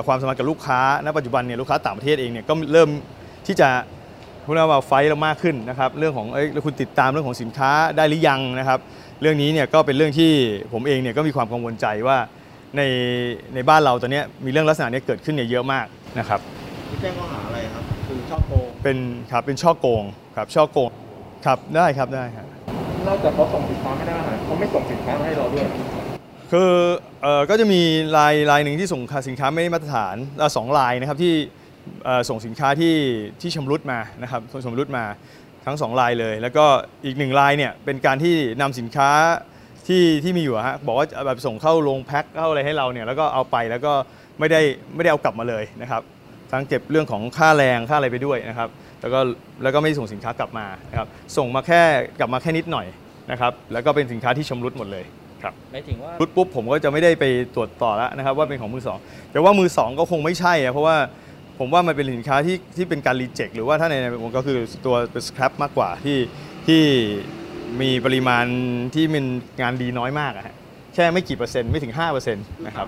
[0.06, 2.88] ความสัมพันธ์กับลูกค้าณปัจจุบันเนี่ยลูกค้าต่างประเทศเองเนี่ยก็เริ่ม
[3.46, 3.68] ที่จะ
[4.46, 8.78] พูดง่ายๆว่าไฟท์เรามากขึ้นนะครับเรื่องของเอ้ยแล้วคุณติดตามเรื่องของสินค้าได้หรือยังนะครับ
[9.20, 10.32] เรื่องนี้เนี่ยก็เป็นเรื่องที่
[10.72, 12.18] ผมเองเนี่ยก็มีความกังวลใจว่า
[12.76, 12.82] ใน
[13.54, 15.86] ในบ้านเราตอนเนี้ยมีเรื่องลักษณะเนี้ยเกิดขึ้นเนี่ยเยอะมาก
[16.18, 16.40] นะครับ
[16.90, 18.98] ที่แจ้งข้อหาอะไรครับคือช่อโกงเป็น
[19.32, 20.04] ครับเป็นช่อโกง
[20.36, 20.90] ครับช่อโกง
[21.46, 22.46] ครับได้ครับได้ครับ
[23.06, 25.66] นอกจากเขาส่งสินค้าไม่ได้มาหาเขาไม่ส่งสินค้ามาให้เราด้วย
[26.52, 26.70] คือ
[27.22, 27.80] เอ่อก็จะมี
[28.16, 31.65] ลายลายหนึ่งที่ส่งสินค้าไม่ได้มาตรฐานเอ่อสองลายนะครับที่เอ่อ
[32.28, 32.96] ส่งสินค้าที่
[33.40, 35.04] ที่ชำรุดมานะครับส่งชำรุดมา
[35.66, 36.64] ทั้งสองลายเลย แล้วก็
[37.04, 39.10] อีกหนึ่งลายเนี่ยเป็นการที่นำสินค้า
[39.88, 43.92] ที่ที่มีอยู่อะฮะบอกว่าจะแบบส่งเข้าโรงแพ็คเข้าอะไรให้เราเนี่ยแล้วก็เอาไปแล้วก็
[44.38, 44.60] ไม่ได้
[44.94, 46.02] ไม่ได้เอากลับมาเลยนะครับ
[46.52, 48.68] ทั้งเก็บเรื่องของค่าแรงค่าอะไรไปด้วยนะครับ
[49.00, 49.20] แล้วก็
[49.62, 51.82] แล้วก็ไม่ได้ส่งสินค้ากลับมานะครับส่งมาแค่
[52.18, 52.86] กลับมาแค่นิดหน่อย
[53.30, 55.04] นะครับแล้วก็เป็นสินค้าที่ชำรุดหมดเลย
[55.42, 58.98] ครับหมายถึงว่ารุดปุ๊บผมก็จะไม่ได้ไปตรวจต่อแล้วนะครับ ว่าเป็นของมือสอง
[59.32, 60.96] แต่ว่ามือสองก็คงไม่ใช่อะเพราะว่า
[61.58, 66.18] ผมว่ามันเป็นสินค้าที่ที่เป็นการรีเจ็คหรือว่าถ้าในในวงก็คือตัวเป็นสครับมากกว่าที่
[66.66, 66.82] ที่
[67.80, 68.44] มีปริมาณ
[68.94, 69.24] ที่มัน
[69.60, 70.54] งานดีน้อยมากอะฮะ
[70.94, 72.86] แค่ไม่กี่เปอร์เซ็นต์ไม่ถึง5%นะครับ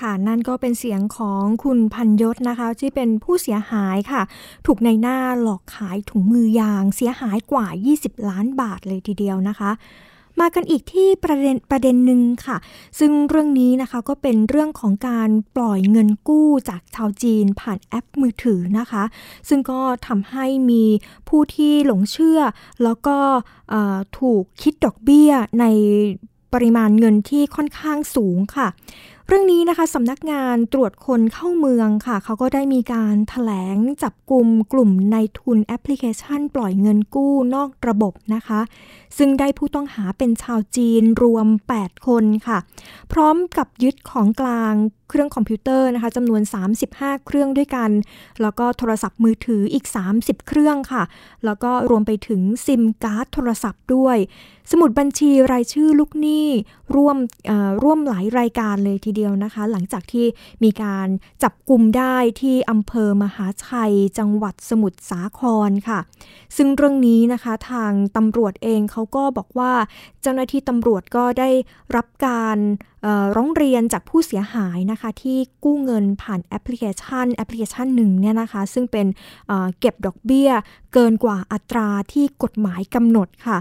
[0.00, 4.22] ค่ะนั่นก็เป็นเสียงของคุณพันยศนะคะ ที่เป็นผู้เสียหายค่ะ
[4.66, 7.66] ถูกในหน้าหลอกขายถุงมือยางเสียหายกว่า
[7.98, 9.70] 20 ล้านบาทเลยทีเดียวนะคะ
[10.40, 12.56] มากันอีกที่ประเด็นประเด็นหนึ่งค่ะ
[12.98, 19.02] ซึ่งเรื่องนี้นะคะก็เป็นเรื่องของการปล่อยเงินกู้จากชาวจีนผ่านแอปมือถือนะคะ
[19.48, 20.84] ซึ่งก็ทำให้มี
[21.28, 22.40] ผู้ที่หลงเชื่อ
[22.82, 23.16] แล้วก็
[24.18, 25.64] ถูกคิดดอกเบี้ยใน
[26.52, 28.68] ปริมาณเงินที่ค่อนข้างสูงค่ะ
[29.28, 38.60] เรื่องนี้นะคะสำนักงานตรวจคนเข้าเมืองค่ะ เขาก็ได้มีการถแถลงจับกลุ่มกลุ่มนายทุนแอปพลิเคชันปล่อยเงินกู้นอกระบบนะคะ
[39.18, 41.46] ซึ่งได้ผู้ต้องหาเป็นชาวจีนรวม
[41.76, 42.58] 8 คนค่ะ
[43.12, 44.74] พร้อมกับยึดของกลาง
[45.08, 46.42] เครื่องคอมพิวเตอร์นะคะจำนวน
[46.84, 47.90] 35 เครื่องด้วยกัน
[48.42, 51.02] แล้วก็โทรศัพท์มือถืออีก 30 เครื่องค่ะ
[51.44, 54.16] แล้วก็รวมไปถึงซิมการ์ดโทรศัพท์ด้วย
[54.70, 56.46] สมุดบัญชีรายชื่อลูกหนี้
[56.96, 57.16] ร่วม
[57.82, 60.26] ร่วมหลายรายการเลยทีเดียวนะคะ หลังจากที่
[60.64, 61.08] มีการ
[61.42, 66.00] จับกลุ่มได้ที่อำเภอมหาชัย จังหวัดสมุทรสาครค่ะ
[66.56, 69.72] ซึ่งเรื่องนี้นะคะทางตำรวจเองเขาก็บอกว่า
[70.22, 71.48] เจ้าหน้าที่ตำรวจก็ได้
[71.96, 72.58] รับการ
[73.36, 79.06] ร้องเรียนจากผู้เสียหายนะคะ ที่กู้เงินผ่านแอปพลิเคชันแอปพลิเคชันหนึ่งเนี่ยนะคะ ซึ่งเป็น
[79.48, 80.50] เเก็บดอกเบี้ย
[80.92, 83.58] เกินกว่าอัตราที่กฎหมายกำหนดค่ะ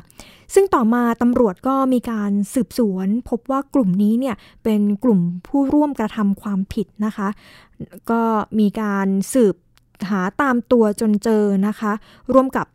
[0.53, 7.27] ซึ่งต่อมาตำรวจก็มีการสืบสวน พบว่ากลุ่มนี้เนี่ยเป็นกลุ่มผู้ร่วมกระทำความผิดนะคะ
[8.11, 8.21] ก็
[8.59, 9.55] มีการสืบ
[10.09, 11.91] หาตามตัวจนเจอนะคะ
[12.33, 12.67] ร่วมกับ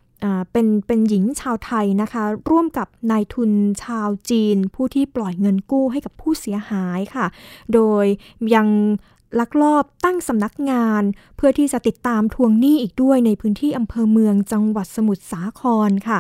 [0.52, 3.52] เป็นเป็นหญิงชาวไทยนะคะ ร่วมกับนายทุน
[3.85, 7.26] ชาวจีน ผู้ที่ปล่อยเงินกู้ให้กับผู้เสียหายค่ะ
[7.74, 8.05] โดย
[8.55, 8.68] ยัง
[9.40, 11.03] ลักลอบตั้งสำนักงาน
[11.37, 16.18] เพื่อที่จะติดตามทวงหนี้อีกด้วยในพื้นที่อำเภอเมืองจังหวัดสมุทรสาครค่ะ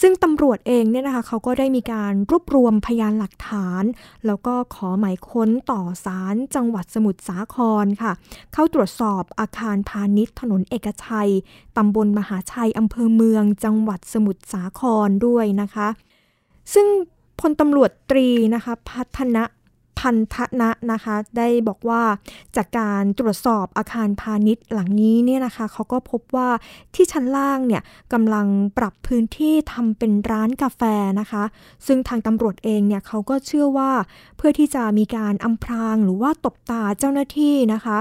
[0.00, 3.82] ซึ่งตำรวจเองเนี่ยนะคะเขาก็ได้มีการรวบรวมพยานหลักฐาน
[4.26, 8.12] แล้วก็ขอหมายค้นต่อศาลจังหวัดสมุทรสาครค่ะ
[8.52, 11.30] เข้าตรวจสอบอาคารพาณิชย์ถนนเอกชัย
[11.76, 15.88] ตำบลมหาชัยอำเภอเมือง จังหวัดสมุทรสาครด้วยนะคะ
[16.74, 16.86] ซึ่ง
[17.40, 19.44] พลตำรวจตรีนะคะพัฒนะ
[19.98, 22.02] พันธนะนะคะ ได้บอกว่า
[22.56, 26.48] จากการตรวจสอบอาคารพาณิชย์หลังนี้เนี่ยนะคะเขาก็พบว่า
[26.94, 27.82] ที่ชั้นล่างเนี่ย
[28.12, 28.46] กำลัง
[28.78, 30.82] ปรับพื้นที่ทำเป็นร้านกาแฟ
[31.20, 31.44] นะคะ
[31.86, 33.90] ซึ่งทางตำรวจเองเนี่ยเขาก็เชื่อว่า
[34.36, 37.98] เพื่อที่จะมีการอำพรางหรือว่าตบตาเจ้าหน้าที่นะคะ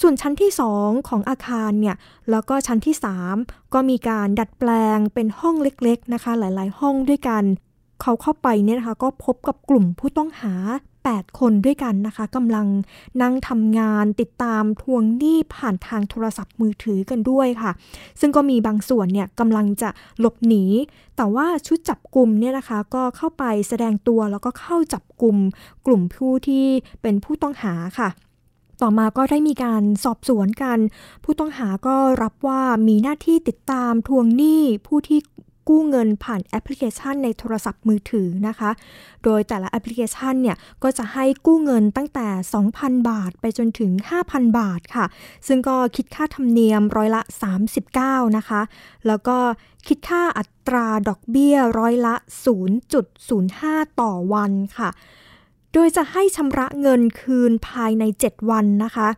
[0.00, 0.50] ส่วนชั้นที่
[0.80, 1.96] 2 ของอาคารเนี่ย
[2.30, 2.94] แล้วก็ชั้นที่
[3.34, 7.42] 3 ก็มีการดัดแปลงเป็นห้องเล็กๆนะคะ หลายๆ ห้องด้วยกัน
[8.02, 10.54] เขาเข้าไปเนี่ยนะคะ ก็พบกับกลุ่มผู้ต้องหา
[11.10, 12.66] 8 คนด้วยกันนะคะกำลัง
[13.22, 17.72] นั่งทำงานติดตามทวงหนี้ผ่านทางโทรศัพท์มือถือกันด้วยค่ะ
[18.20, 20.64] ซึ่งก็มีบางส่วนเนี่ยกำลังจะหลบหนี
[21.16, 25.36] แต่ว่าชุดจับกลุ่มเนี่ยนะคะก็เข้าไปแสดงตัวแล้วก็เข้าจับกลุ่ม
[25.86, 26.66] กลุ่มผู้ที่
[27.02, 28.10] เป็นผู้ต้องหาค่ะ
[28.82, 30.78] ต่อมาก็ได้มีการสอบสวนกัน
[31.24, 35.20] ผู้ต้องหาก็รับว่ามีหน้าที่ติดตามทวงหนี้ผู้ที่
[35.68, 38.70] กู้เงินผ่านแอปพลิเคชันในโทรศัพท์มือถือนะคะ
[39.24, 42.28] โดยแต่ละแอปพลิเคชันเนี่ยก็จะให้กู้เงินตั้งแต่
[42.68, 43.90] 2,000 บาทไปจนถึง
[44.24, 45.06] 5,000 บาทค่ะ
[45.46, 47.22] ซึ่งก็คิดค่าธรรมเนียมร้อยละ
[47.78, 48.60] 39 นะคะ
[49.06, 49.38] แล้วก็
[49.88, 52.14] คิดค่าอัตราดอกเบี้ยร้อยละ
[52.88, 54.90] 0.05 ต่อวันค่ะ
[55.72, 59.08] โดยจะให้ชำระเงินคืนภายใน 7 วันนะคะ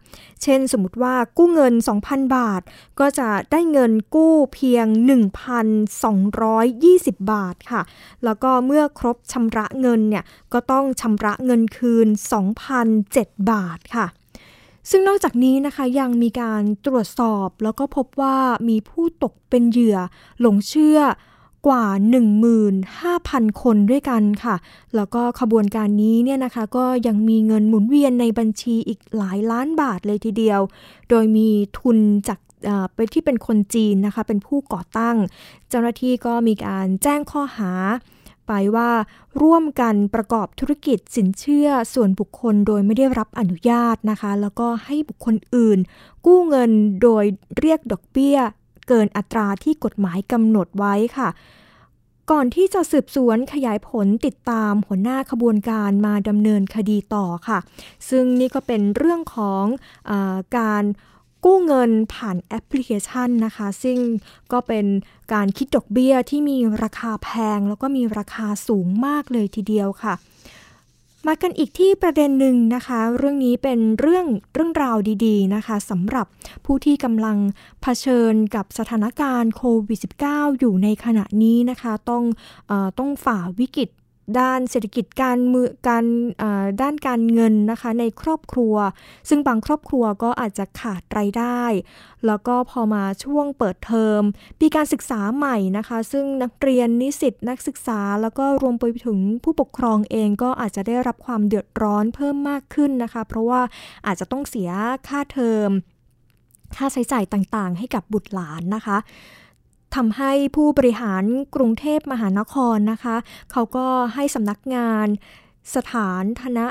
[0.43, 2.63] เช่นสมมติว่ากู้เงิน 2,000 บาท
[3.01, 4.87] ก็จะได้เงินกู้เพียง
[6.09, 7.83] 1,220 บาทค่ะ
[8.25, 12.09] แล้วก็เมื่อครบชำระเงินเนี่ยก็ต้องชำระเงินคืน
[12.79, 14.07] 2,007 บาทค่ะ
[14.91, 18.37] ซึ่งนอกจากนี้นะคะยังมีการตรวจสอบแล้วก็พบว่า
[18.69, 19.99] มีผู้ตกเป็นเหยื่อ
[20.41, 20.99] หลงเชื่อ
[21.67, 21.85] กว่า
[22.71, 24.57] 15,000 คนด้วยกันค่ะ
[24.97, 30.61] แล้วก็ขบวนการนี้เนี่ยนะคะก็ยังมีเงินหมุนเวียนในบัญชีอีกหลายล้านบาทเลยทีเดียว
[31.11, 31.49] โดยมี
[31.79, 31.99] ทุน
[32.29, 32.39] จาก
[32.95, 35.17] เป็นที่เป็นคนจีนนะคะ เป็นผู้ก่อตั้ง
[35.69, 37.73] เจ้าหน้าที่ก็มีการแจ้งข้อหา
[38.49, 38.91] ไปว่า
[39.43, 45.79] ร่วมกันประกอบธุรกิจสินเชื่อส่วนบุคคลโดยไม่ได้รับอนุญาตนะคะ แล้วก็ให้บุคคลอื่น
[46.27, 46.71] กู้เงิน
[47.03, 47.25] โดย
[47.59, 48.39] เรียกดอกเบี้ย
[48.89, 51.29] เกินอัตราที่กฎหมายกำหนดไว้ค่ะ
[52.31, 57.59] ก่อนที่จะสืบสวนขยายผลติดตามหัวหน้าขบวนการมาดำเนินคดีต่อค่ะ
[58.09, 59.65] ซึ่งนี่ก็เป็นเรื่องของ
[60.11, 60.13] อ
[60.59, 60.85] การ
[61.45, 63.99] กู้เงินผ่านแอปพลิเคชันนะคะ ซึ่ง
[64.53, 64.87] ก็เป็น
[65.33, 70.15] การคิดดอกเบี้ยที่มีราคาแพง แล้วก็มีราคาสูงมากเลยทีเดียวค่ะ
[71.29, 76.27] มากันอีกที่ประเด็นหนึ่งนะคะ เรื่องนี้เป็นเรื่องเรื่องราวดีๆนะคะสำหรับ
[76.65, 77.37] ผู้ที่กำลัง
[77.83, 82.25] เผชิญกับสถานการณ์โควิด -19 อยู่ในขณะนี้นะคะ ต้อง
[82.71, 83.89] อต้องฝ่าวิกฤต
[84.39, 86.05] ด้านเศรษฐกิจการมือการ
[86.83, 88.75] ด้านการเงินนะคะในครอบครัว
[89.29, 91.63] ซึ่งบางครอบครัวก็อาจจะขาดรายได้
[92.27, 94.21] แล้วก็พอมาช่วงเปิดเทอม
[94.59, 103.61] ปีการศึกษาใหม่นะคะ ซึ่งนักเรียนนิสิตนักศึกษา แล้วก็รวมไปถึงผู้ปกครองเองก็อาจจะได้รับความเดือดร้อนเพิ่มมากขึ้นนะคะ เพราะว่า
[104.07, 104.71] อาจจะต้องเสีย
[105.09, 105.71] ค่าเทอม
[106.77, 108.97] ค่าใช้จ่ายต่างๆ ให้กับบุตรหลานนะคะ
[109.95, 113.17] ทำให้ผู้บริหารกรุงเทพมหานครนะคะ
[113.53, 115.07] เขาก็ให้สำนักงาน
[115.75, 116.67] สถานธนะ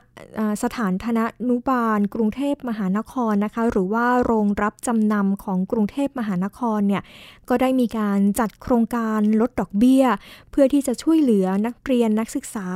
[0.64, 7.04] สถานธนนุบาล กรุงเทพมหานครนะคะ หรือว่าโรงรับจำนำของกรุงเทพมหานครเนี่ย
[7.50, 10.06] ก็ได้มีการจัดโครงการลดดอกเบี้ย
[10.52, 12.68] เพื่อที่จะช่วยเหลือนักเรียนนักศึกษา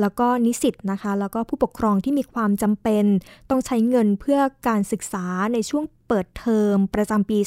[0.00, 3.04] แล้วก็นิสิตนะคะ แล้วก็ผู้ปกครองที่มีความจำเป็น
[3.50, 7.38] ต้องใช้เงินเพื่อการศึกษาในช่วงเปิดเทอมประจำปี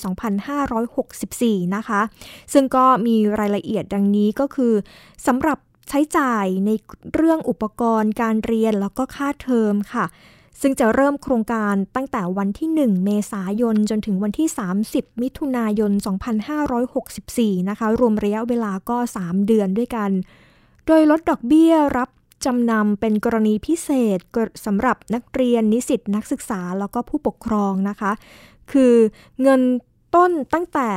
[0.83, 2.01] 2564 นะคะ
[2.53, 4.73] ซึ่งก็มีรายละเอียดดังนี้ก็คือ
[5.27, 5.57] สำหรับ
[5.89, 6.69] ใช้จ่ายใน
[7.13, 10.05] เรื่องอุปกรณ์การเรียนแล้วก็ค่าเทอมค่ะ
[10.61, 14.47] ซึ่งจะเริ่มโครงการตั้งแต่วันที่ 1 เมษายนจนถึงวันที่
[14.85, 15.91] 30 มิถุนายน
[16.81, 20.09] 2564 นะคะ รวมระยะเวลาก็ 3 เดือนด้วยกัน
[20.87, 22.09] โดยลดดอกเบี้ยรับ
[22.45, 24.19] จำนำเป็นกรณีพิเศษ
[24.65, 28.11] สำหรับนักเรียนนิสิตนักศึกษาแล้วก็ผู้ปกครองนะคะ
[28.71, 28.93] คือ
[29.41, 29.61] เงิน
[30.15, 30.89] ต้นตั้งแต่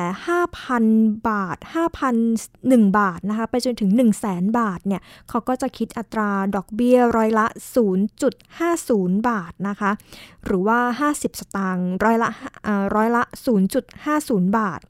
[0.60, 1.56] 5,000 บาท
[2.26, 7.46] 5,001 บาทนะคะไปจนถึง 1 0 0 0 0แสนบาทเนี่ยเขาก็จะคิดอัตราดอกเบี้ยร้อยละ
[8.16, 9.90] 0.50 บาทนะคะ
[10.44, 10.78] หรือว่า
[11.14, 12.30] 50 สตางค์ร้อยละ
[12.94, 13.22] ร้อยละ
[13.90, 14.80] 0.50 บาท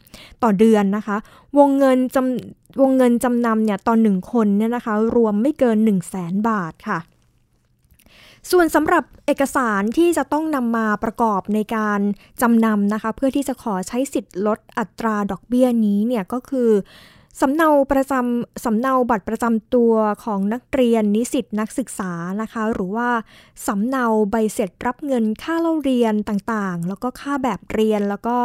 [0.43, 1.17] ต่อเดือนนะคะ
[1.59, 6.99] วงเงินจำวงเงินจำนำเนี่ยต่อหนึ่งคนเนี่ยนะคะรวมไม่เกิน 1 0 0 0 0แสนบาทค่ะ
[8.50, 12.00] ส่วนสำหรับเอกสารที่จะต้องนำมาประกอบในการ
[12.42, 16.70] จำนำนะคะ เพื่อที่จะขอใช้สิทธิ์ลดอัตราดอกเบี้ยนี้เนี่ยก็คือ
[17.40, 19.92] สำเนาประจำสำเนาบัตรประจำตัว
[20.25, 23.09] ของนักเรียนนิสิตนักศึกษานะคะ หรือว่า
[23.66, 28.37] สำเนาใบเสร็จรับเงินค่าเล่าเรียนต่างๆ แล้วก็ค่าแบบเรียนแล้วก็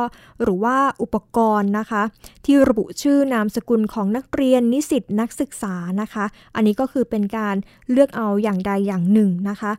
[0.44, 2.02] หรือว่าอุปกรณ์นะคะ
[2.46, 6.26] ที่ระบุชื่อนามสกุลของนักเรียนนิสิตนักศึกษานะคะ
[6.56, 7.56] อันนี้ก็คือเป็นการ
[7.92, 9.72] เลือกเอาอย่างใดอย่างหนึ่งนะคะ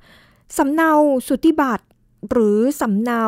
[0.56, 0.90] สำเนา
[1.28, 1.84] สุติบัตร
[2.30, 3.22] หรือสำเนา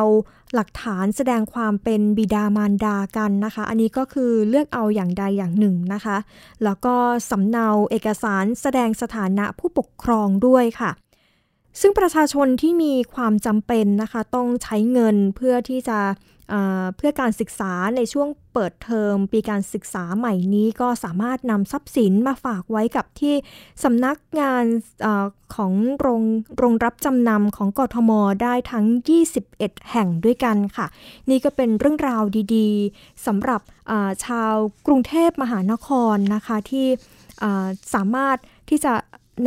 [0.55, 6.17] หลักฐานแสดงความเป็นบิดามารดากันนะคะ อันนี้ก็คือเลือกเอาอย่างใดอย่างหนึ่งนะคะ
[6.63, 6.95] แล้วก็
[7.29, 10.91] สำเนาเอกสารแสดงสถานะผู้ปกครองด้วยค่ะ
[11.81, 15.99] ซึ่งประชาชนที่มีความจำเป็นนะคะ ต้องใช้เงินเพื่อที่จะ
[16.95, 23.35] เพื่อการศึกษาในช่วงเปิดเทอมปีการศึกษาใหม่นี้ก็สามารถนำทรัพย์สินมาฝากไว้กับที่
[23.83, 24.63] สำนักงาน
[25.05, 25.07] อ
[25.55, 26.21] ของโรง
[26.57, 28.11] โรงรับจำนำของกทม
[28.43, 28.85] ได้ทั้ง
[29.37, 30.87] 21 แห่งด้วยกันค่ะ
[31.29, 32.23] นี่ก็เป็นเรื่องราว
[32.55, 33.61] ดีๆสำหรับ
[34.25, 34.53] ชาว
[34.87, 36.87] กรุงเทพมหานครนะคะที่
[37.93, 38.37] สามารถ
[38.69, 38.93] ที่จะ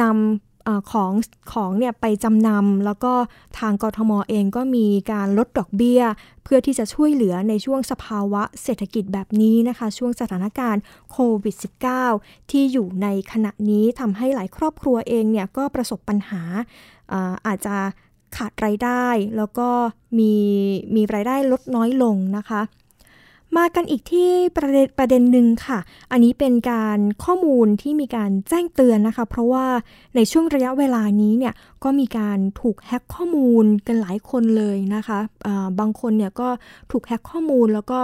[0.03, 0.48] นำ
[0.91, 1.13] ของ
[1.53, 3.13] ของเนี่ยไปจำนำแล้วก็
[3.59, 6.03] ทางกทมเองก็มีการลดดอกเบี้ย
[6.45, 11.55] เพื่อที่จะช่วยเหลือในช่วงสภาวะเศรษฐกิจแบบนี้นะคะ ช่วงสถานการณ์โควิด
[12.03, 16.43] -19 ที่อยู่ในขณะนี้ทำให้หลายครอบครัวเองเนี่ยก็ประสบปัญหา
[17.13, 17.77] อาอาจจะ
[18.37, 19.07] ขาดรายได้
[19.37, 19.69] แล้วก็
[20.19, 20.33] มี
[20.95, 22.61] มีรายได้ลดน้อยลงนะคะ
[23.57, 25.79] มากันอีกที่ประเด็นประเด็นหนึ่งค่ะ
[26.13, 29.67] อันนี้เป็นการข้อมูลที่มีการแจ้งเตือนนะคะ เพราะว่า
[30.17, 36.49] ในช่วงระยะเวลานี้เนี่ยก็มีการถูกแฮ็กข้อมูลกันหลายคนเลยนะคะะบางคนเนี่ยก็
[36.91, 38.01] ถูกแฮ็กข้อมูลแล้วก็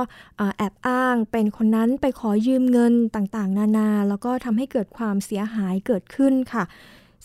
[0.56, 6.64] แอบอ้างเป็นคนนั้นไปขอยืมเงินต่างๆ นานา แล้วก็ทำให้เกิดความเสียหายเกิดขึ้นค่ะ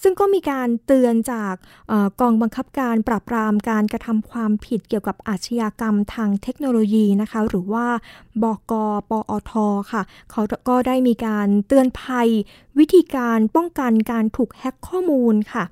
[0.02, 1.54] ซึ่งก็มีการเตือนจาก
[2.22, 7.88] กองบังคับการปราบปรามการกระทำความผิดเกี่ยวกับอาชญากรรมทางเทคโนโลยีนะคะ หรือว่า
[8.44, 8.74] บก
[9.10, 9.52] ปอท
[9.92, 12.30] ค่ะ เขาก็ได้มีการเตือนภัย
[12.80, 15.66] วิธีการป้องกันการถูกแฮ็กข้อมูลค่ะ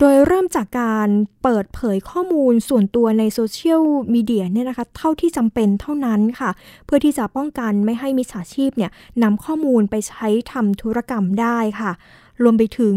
[0.00, 1.08] โดยเริ่มจากการ
[1.42, 3.82] เปิดเผยข้อมูลส่วนตัวในโซเชียล
[4.14, 6.50] มีเดียเนี่ยนะคะเท่าที่จำเป็นเท่านั้นค่ะ
[6.84, 8.90] เพื่อที่จะป้องกันไม่ให้มิจฉาชีพเนี่ย
[9.22, 11.92] นำข้อมูลไปใช้ทำธุรกรรมได้ค่ะ
[12.42, 12.96] รวมไปถึง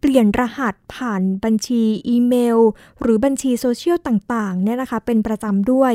[0.00, 2.58] เปลี่ยนรหัสผ่านบัญชีอีเมล
[3.02, 5.92] หรือบัญชีโซเชียลต่างๆเนี่ยนะคะเป็นประจำด้วย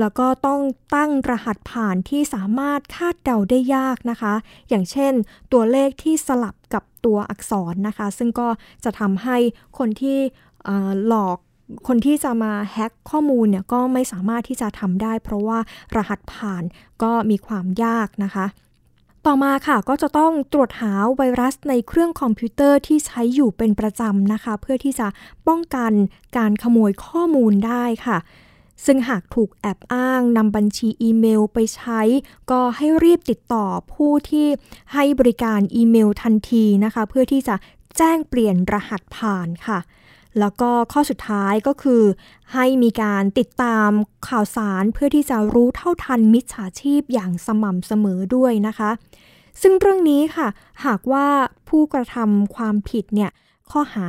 [0.00, 0.60] แล้วก็ต้อง
[0.94, 4.34] ตั้งรหัสผ่านที่สามารถคาดเดาได้ยากนะคะ
[4.68, 5.12] อย่างเช่น
[5.52, 8.48] ตัวเลขที่สลับกับตัวอักษรนะคะ ซึ่งก็
[8.84, 9.36] จะทำให้
[9.78, 10.18] คนที่
[11.06, 11.38] หลอก
[11.88, 15.58] คนที่จะมาแฮ็กข้อมูลเนี่ยก็ไม่สามารถที่จะทำได้ เพราะว่า
[15.96, 16.62] รหัสผ่าน
[17.02, 18.46] ก็มีความยากนะคะ
[19.26, 25.06] ต่อมาค่ะก็จะต้องตรวจหาไวรัสในเครื่องคอมพิวเตอร์ที่ใช้อยู่เป็นประจำนะคะ เพื่อที่จะ
[25.48, 25.92] ป้องกัน
[26.36, 28.18] การขโมยข้อมูลได้ค่ะ
[28.84, 32.00] ซึ่งหากถูกแอบอ้างนำบัญชีอีเมลไปใช้
[32.50, 34.46] ก็ให้รีบติดต่อผู้ที่
[34.92, 37.54] ให้บริการอีเมลทันทีนะคะ เพื่อที่จะ
[37.96, 39.78] แจ้งเปลี่ยนรหัสผ่านค่ะ
[40.40, 42.02] แล้วก็ข้อสุดท้ายก็คือ
[42.52, 43.90] ให้มีการติดตาม
[44.28, 48.90] ข่าวสารเพื่อที่จะรู้เท่าทันมิจฉาชีพอย่างสม่ำเสมอด้วยนะคะ
[49.62, 50.48] ซึ่งเรื่องนี้ค่ะ
[50.84, 51.26] หากว่า
[51.68, 53.32] ผู้กระทำความผิดเนี่ย
[53.70, 54.08] ข้อหา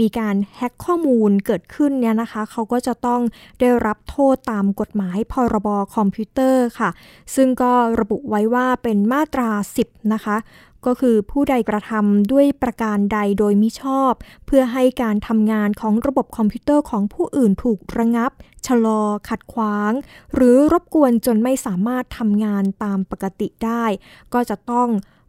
[0.00, 3.20] มีการแฮ็กข้อมูลเกิดขึ้นเนี่ยนะคะ เขาก็จะต้อง
[3.60, 6.90] ได้รับโทษตามกฎหมายพรบคอมพิวเตอร์ค่ะ
[7.34, 9.50] ซึ่งก็ระบุไว้ว่าเป็นมาตรา
[9.82, 10.36] 10 นะคะ
[10.86, 14.12] ก็คือผู้ใดกระทำด้วยประการใดโดยมิชอบ
[14.46, 18.30] เพื่อให้การทำงานของระบบคอมพิวเตอร์ของผู้อื่นถูกระงับ
[18.66, 19.92] ชะลอ ขัดขวาง
[20.34, 23.84] หรือรบกวนจนไม่สามารถทำงานตามปกติได้
[24.32, 24.88] ก็จะต้อง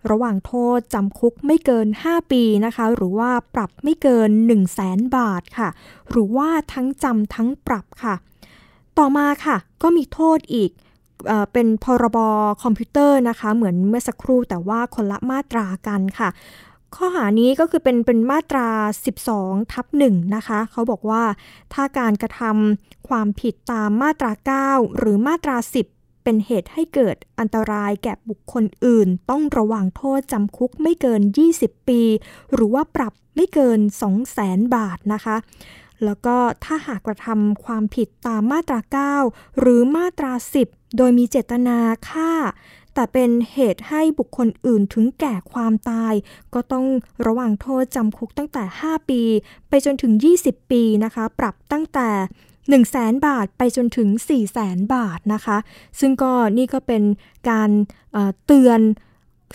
[0.09, 5.69] ระหว่างโทษจำคุกไม่เกิน 5 ปีนะคะ หรือว่าปรับไม่เกิน 1 0 0 0 0แสนบาทค่ะ
[6.09, 8.15] หรือว่าทั้งจำทั้งปรับค่ะ
[8.97, 10.71] ต่อมาค่ะ ก็มีโทษอีก
[11.53, 12.17] เป็นพรบ
[12.63, 16.30] คอมพิวเตอร์นะคะ เหมือนเมื่อสักครู่แต่ว่าคนละมาตรากันค่ะ
[16.95, 18.67] ข้อหานี้ก็คือเป็นเป็นมาตรา
[19.22, 21.24] 12 ทับ1นะคะ เขาบอกว่า
[21.74, 24.32] ถ้าการกระทำความผิดตามมาตรา
[24.80, 25.57] 9 หรือมาตรา
[25.91, 31.22] 10เป็นเหตุให้เกิดอันตรายแก่บุคคลอื่น ต้องระวังโทษจำคุกไม่เกิน
[31.55, 32.01] 20 ปี
[32.53, 35.36] หรือว่าปรับไม่เกิน 2 0 0แสนบาทนะคะ
[36.05, 40.34] แล้วก็ถ้าหากกระทำความผิดตามมาตรา 9 หรือมาตรา
[40.65, 41.77] 10 โดยมีเจตนา
[42.09, 42.33] ฆ่า
[42.93, 46.13] แต่เป็นเหตุให้บุคคลอื่นถึงแก่ความตาย
[46.53, 46.85] ก็ต้อง
[47.25, 49.21] ระวังโทษจำคุกตั้งแต่ 5 ปี
[49.69, 50.13] ไปจนถึง
[50.43, 52.09] 20 ปีนะคะ ปรับตั้งแต่
[52.69, 55.57] 1 0 0 0 0แสนบาทไปจนถึง 4 0 0แสนบาทนะคะ
[55.99, 57.03] ซึ่งก็นี่ก็เป็น
[57.49, 57.69] การ
[58.45, 58.79] เตือน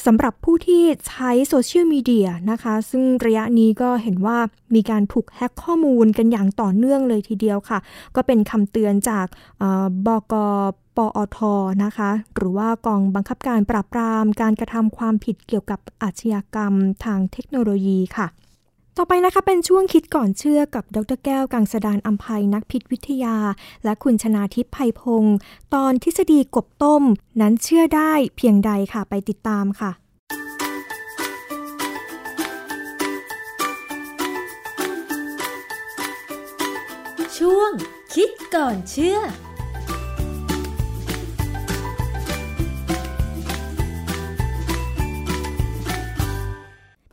[0.05, 4.38] สำหรับผู้ที่ใช้โซเชียลมีเดียนะคะ ซึ่งระยะนี้ก็เห็นว่า
[4.74, 7.78] มีการถูกแฮ็กข้อมูลกันอย่างต่อเนื่องเลยทีเดียวค่ะ
[8.16, 9.26] ก็เป็นคำเตือนจาก
[10.07, 10.34] บก
[10.97, 11.38] ปอท
[11.84, 16.72] นะคะ หรือว่ากองบังคับการปราบปราม การกระทำความผิดเกี่ยวกับอาชญากรรม
[17.05, 18.26] ทางเทคโนโลยีค่ะ
[18.99, 23.36] ต่อไปนะคะเป็นช่วงคิดก่อนเชื่อกับดรแก้วกังสดานอัมภัยนักพิษวิทยา
[23.84, 25.36] และคุณชนาทิพย์ไพพงศ์
[25.74, 27.03] ตอนทฤษฎีกบต้ม
[27.40, 29.90] นั้นเชื่อได้เพียงใดค่ะไปติดตามค่ะ
[37.38, 37.70] ช่วง
[38.14, 39.18] คิดก่อนเชื่อ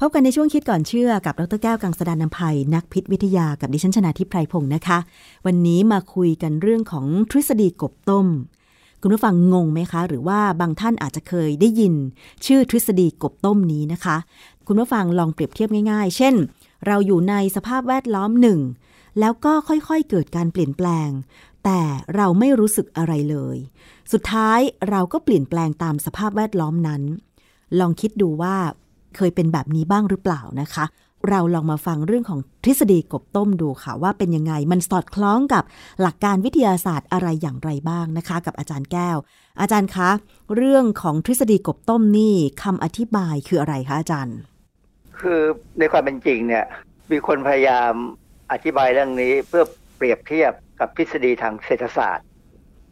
[0.05, 4.97] พบกันในช่วงคิดก่อนเชื่อกับดรแก้วกังสดานนภัย นักพิษวิทยากับดิฉันชนาทิพไพรพงศ์นะคะ
[5.45, 8.27] วันนี้มาคุยกันเรื่องของทฤษฎีกบต้ม
[9.01, 11.93] คุณผู้ฟังงงไหมคะ หรือว่าบางท่านอาจจะเคยได้ยิน
[12.45, 14.17] ชื่อทฤษฎีกบต้มนี้นะคะ
[14.67, 16.35] คุณผู้ฟังลองเปรียบเทียบง่าย ๆ เช่น
[16.87, 18.59] เราอยู่ในสภาพแวดล้อมหนึ่ง
[19.19, 21.09] แล้วก็ค่อยๆเกิดการเปลี่ยนแปลง
[21.63, 21.81] แต่
[22.15, 23.57] เราไม่รู้สึกอะไรเลย
[24.11, 27.01] สุดท้ายเราก็เปลี่ยนแปลงตามสภาพแวดล้อมนั้น
[27.79, 28.57] ลองคิดดูว่า
[29.17, 30.85] เคยเป็นแบบนี้บ้างหรือเปล่านะคะ
[31.29, 35.63] เราลองมาฟังเรื่องของทฤษฎีกบต้มดูค่ะว่าเป็นยังไงมันสอดคล้องกับ
[36.01, 39.17] หลักการวิทยาศาสตร์อะไรอย่างไรบ้างนะคะ กับอาจารย์แก้ว
[39.61, 40.09] อาจารย์คะ
[40.55, 44.37] เรื่องของทฤษฎีกบต้มนี่คำอธิบายคืออะไรคะอาจารย์
[45.19, 45.41] คือ
[45.79, 46.65] ในความเป็นจริงเนี่ย
[47.11, 47.93] มีคนพยายาม
[48.51, 49.63] อธิบายเรื่องนี้เพื่อ
[49.97, 52.25] เปรียบเทียบกับทฤษฎีทางเศรษฐศาสตร์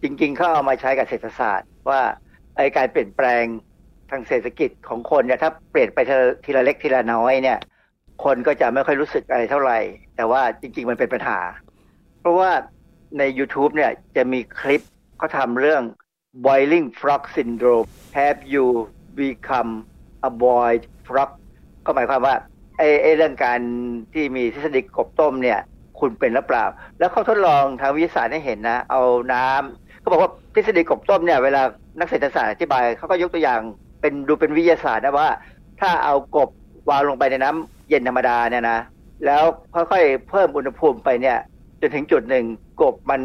[0.04, 2.02] จริงๆเขาเอามาใช้กับเศรษฐศาสตร์ว่า
[2.58, 3.44] ไอการเปลี่ยนแปลง
[4.12, 6.00] ทางเศรษฐกิจของคนเนี่ยถ้าเปลี่ยนไป
[6.46, 7.58] ทีละเล็กทีละน้อยเนี่ย
[8.24, 9.80] คนก็จะไม่ค่อยรู้สึกอะไรเท่าไหร่
[10.16, 11.40] แต่ว่าจริง ๆ มันเป็นปัญหา
[12.22, 12.52] เพราะว่า
[13.18, 14.82] ใน YouTube เนี่ยจะมีคลิป
[15.18, 15.84] เขาทำเรื่อง
[16.46, 17.88] boiling frog syndrome
[18.20, 18.66] have you
[19.22, 19.72] become
[20.30, 21.30] a boiled frog
[21.86, 22.36] ก็หมายความว่า
[22.78, 23.60] ไอ้เรื่องการ
[24.14, 25.60] ที่มีทฤษฎีกบต้มเนี่ย
[26.00, 26.66] คุณเป็นหรือเปล่า
[27.00, 29.02] แล้วเขาทดลองทางวิทยาศาสตร์ให้เห็นนะ เอา
[29.34, 31.62] น้ำเขาบอกว่าทฤษฎีกบต้มเนี่ย เวลา
[32.00, 33.62] นักเศรษฐศาสตร์อธิบายเขาก็ยกตัวอย่าง
[34.02, 35.30] เป็นดูเป็นวิทยาศาสตร์นะว่า
[35.82, 36.50] ถ้าเอากบ
[36.90, 38.80] วางลงไปในน้ำเย็นธรรมดาเนี่ยนะ
[39.26, 39.44] แล้ว
[39.76, 41.38] ค่อยๆเพิ่มอุณหภูมิไปเนี่ย
[41.82, 42.46] จนถึงจุดหนึ่ง
[42.82, 43.22] กบมัน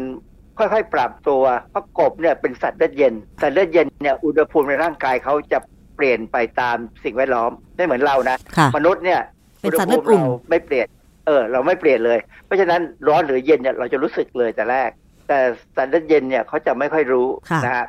[0.57, 5.59] ค่อยๆ ปรับตัวเพราะกบเนี่ยเป็นสัตว์เลือดเย็น สัตว์เลือดเย็นเนี่ยอุณหภูมิในร่างกายเขาจะ
[5.95, 9.21] เปลี่ยนไปตามสิ่งแวดล้อมไม่เหมือนเรานะค่ะมนุษย์เนี่ย
[9.61, 10.87] เป็นสัตว์เลือดอุ่นเราไม่เปลี่ยน
[11.25, 14.89] เออเราไม่เปลี่ยนเลย เพราะฉะนั้นร้อนหรือเย็นเนี่ยเราจะรู้สึกเลยแต่แรก
[15.27, 15.39] แต่
[15.75, 17.85] สัตว์เลือดเย็นเนี่ยเขาจะไม่ค่อยรู้ค่ะนะฮะ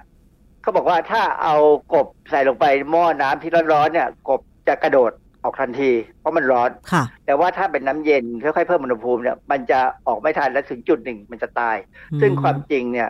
[0.68, 1.56] เขาบอกว่าถ้าเอา
[1.94, 5.12] กบใส่ลงไปหม้อน้ำที่ร้อนๆเนี่ยกบจะกระโดด
[5.44, 5.90] ออกทันที
[6.20, 11.76] เพราะมันร้อนค่ะแต่ว่าถ้าเป็นน้ำเย็นค่อยๆเพิ่มอุณหภูมิเนี่ยมันจะออกไม่ทันและถึงจุดหนึ่งมันจะตาย
[12.12, 13.08] อืมซึ่งความจริงเนี่ย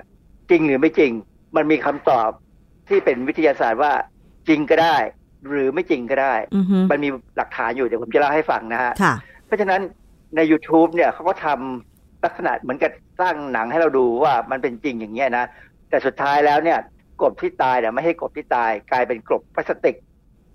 [0.51, 1.13] จริงหรือไม่จริง
[1.57, 2.31] มันมีคำตอบ
[2.89, 3.93] ที่เป็นวิทยาศาสตร์ว่า
[4.49, 4.97] จริงก็ได้
[5.49, 9.15] หรือไม่จริงก็ได้อือฮึมันมีหลักฐานอยู่เดี๋ยวผมจะเล่าให้ฟังนะฮะค่ะ
[9.47, 9.81] เพราะฉะนั้น
[10.37, 15.45] ใน YouTube เนี่ยเขาก็ทำลักษณะเหมือนกับสร้างหนังให้เราดูว่ามันเป็นจริงอย่างเงี้ยนะ
[15.91, 16.79] แต่สุดท้ายแล้วเนี่ย
[17.23, 19.97] กบที่ตายเนี่ยไม่ให้กบที่ตาย กลายเป็นกบพลาสติก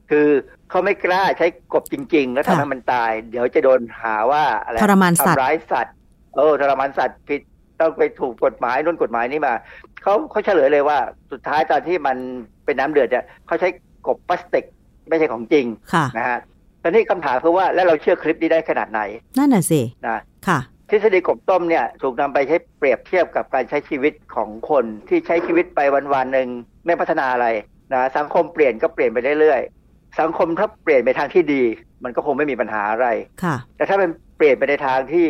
[0.09, 0.28] คือ
[0.70, 5.95] เขาไม่กล้าใช้กบจริง ๆ แล้วทำค่ะให้มันตาย เดี๋ยวจะโดนหาว่าอะไรทรมานสัตว์ทำร้ายสัตว์
[6.36, 7.41] เออทรมานสัตว์ผิด
[7.82, 9.53] ต้องไปถูกกฎหมายนู่นกฎหมายนี่มา
[10.01, 10.97] เขาเขาเฉลยเลยว่า
[11.32, 12.18] สุดท้ายตอนที่มัน
[12.66, 13.70] เป็นน้ำเดือดเนี่ยเขาใช้
[14.07, 14.66] กบพลาสติก
[15.09, 16.39] ไม่ใช่ของจริงค่ะนะฮะ
[16.82, 19.01] ตอนนี้คำถามคือว่าแล้วเราเชื่อคลิปนี้ได้ขนาดไหน
[19.38, 20.59] นั่นน่ะสินะค่ะ
[20.90, 25.80] ทฤษฎีกบต้มเนี่ยถูกนำไปใช้เปรียบเทียบกับการใช้ชีวิตของคนที่ใช้ชีวิตไป
[26.14, 26.50] วันๆหนึ่ง
[26.86, 27.48] ไม่พัฒนาอะไร
[27.94, 31.64] นะสังคมเปลี่ยนก็เปลี่ยนไปเรื่อยๆ สังคมถ้าเปลี่ยนไปทางที่ดี
[32.04, 33.08] มันก็คงไม่มีปัญหาอะไร
[33.44, 35.26] ค่ะแต่ถ้ามันเปลี่ยนไปในทางที่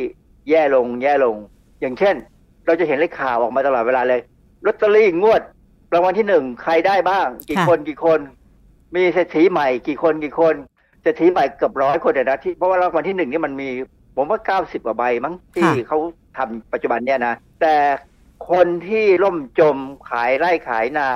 [0.49, 1.35] แย่ลงแย่ลง
[1.81, 2.15] อย่างเช่น
[2.65, 4.21] เราจะเห็นเลขข่าวออกมาตลอดเวลาเลย
[4.65, 5.41] ลอตเตอรี่งวด
[5.93, 8.19] รางวัลที่หนึ่งใครได้บ้าง กี่ค่ะคนกี่คน
[8.95, 10.55] มีเศรษฐีใหม่ กี่คนกี่คน
[11.01, 13.69] เศรษฐีใหม่เกือบร้อยคนเลยนะที่เพราะว่ารางวัลที่หนึ่งนี่มันมี
[14.15, 15.99] ผมว่าเก้าสิบกว่าใบมั้งที่เขา
[16.37, 17.75] ทำปัจจุบันเนี่ยนะ แต่
[18.49, 19.77] คนที่ล่มจม
[20.09, 21.07] ขายไร่ขายนา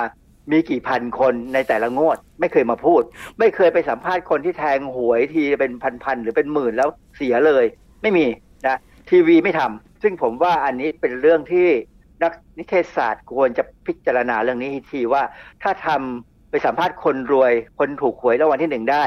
[0.52, 3.02] มีกี่พันคนในแต่ละงวด ไม่เคยมาพูด
[3.38, 5.72] ไม่เคยไปสัมภาษณ์คนที่แทงหวยทีเป็น
[6.02, 7.64] พันๆหรือเป็นหมื่นแล้วเสียเลย
[8.02, 8.26] ไม่มี
[8.66, 8.78] นะ
[9.10, 11.68] ทีวีไม่ทำซึ่งผมว่าอันนี้เป็นเรื่องที่
[12.22, 15.22] นักนิเทศศาสตร์ควรจะพิจารณาเรื่องนี้ให้ทีว่า
[15.62, 19.02] ถ้าทำไปสัมภาษณ์คนรวย คนถูกหวยรางวัลที่หนึ่งได้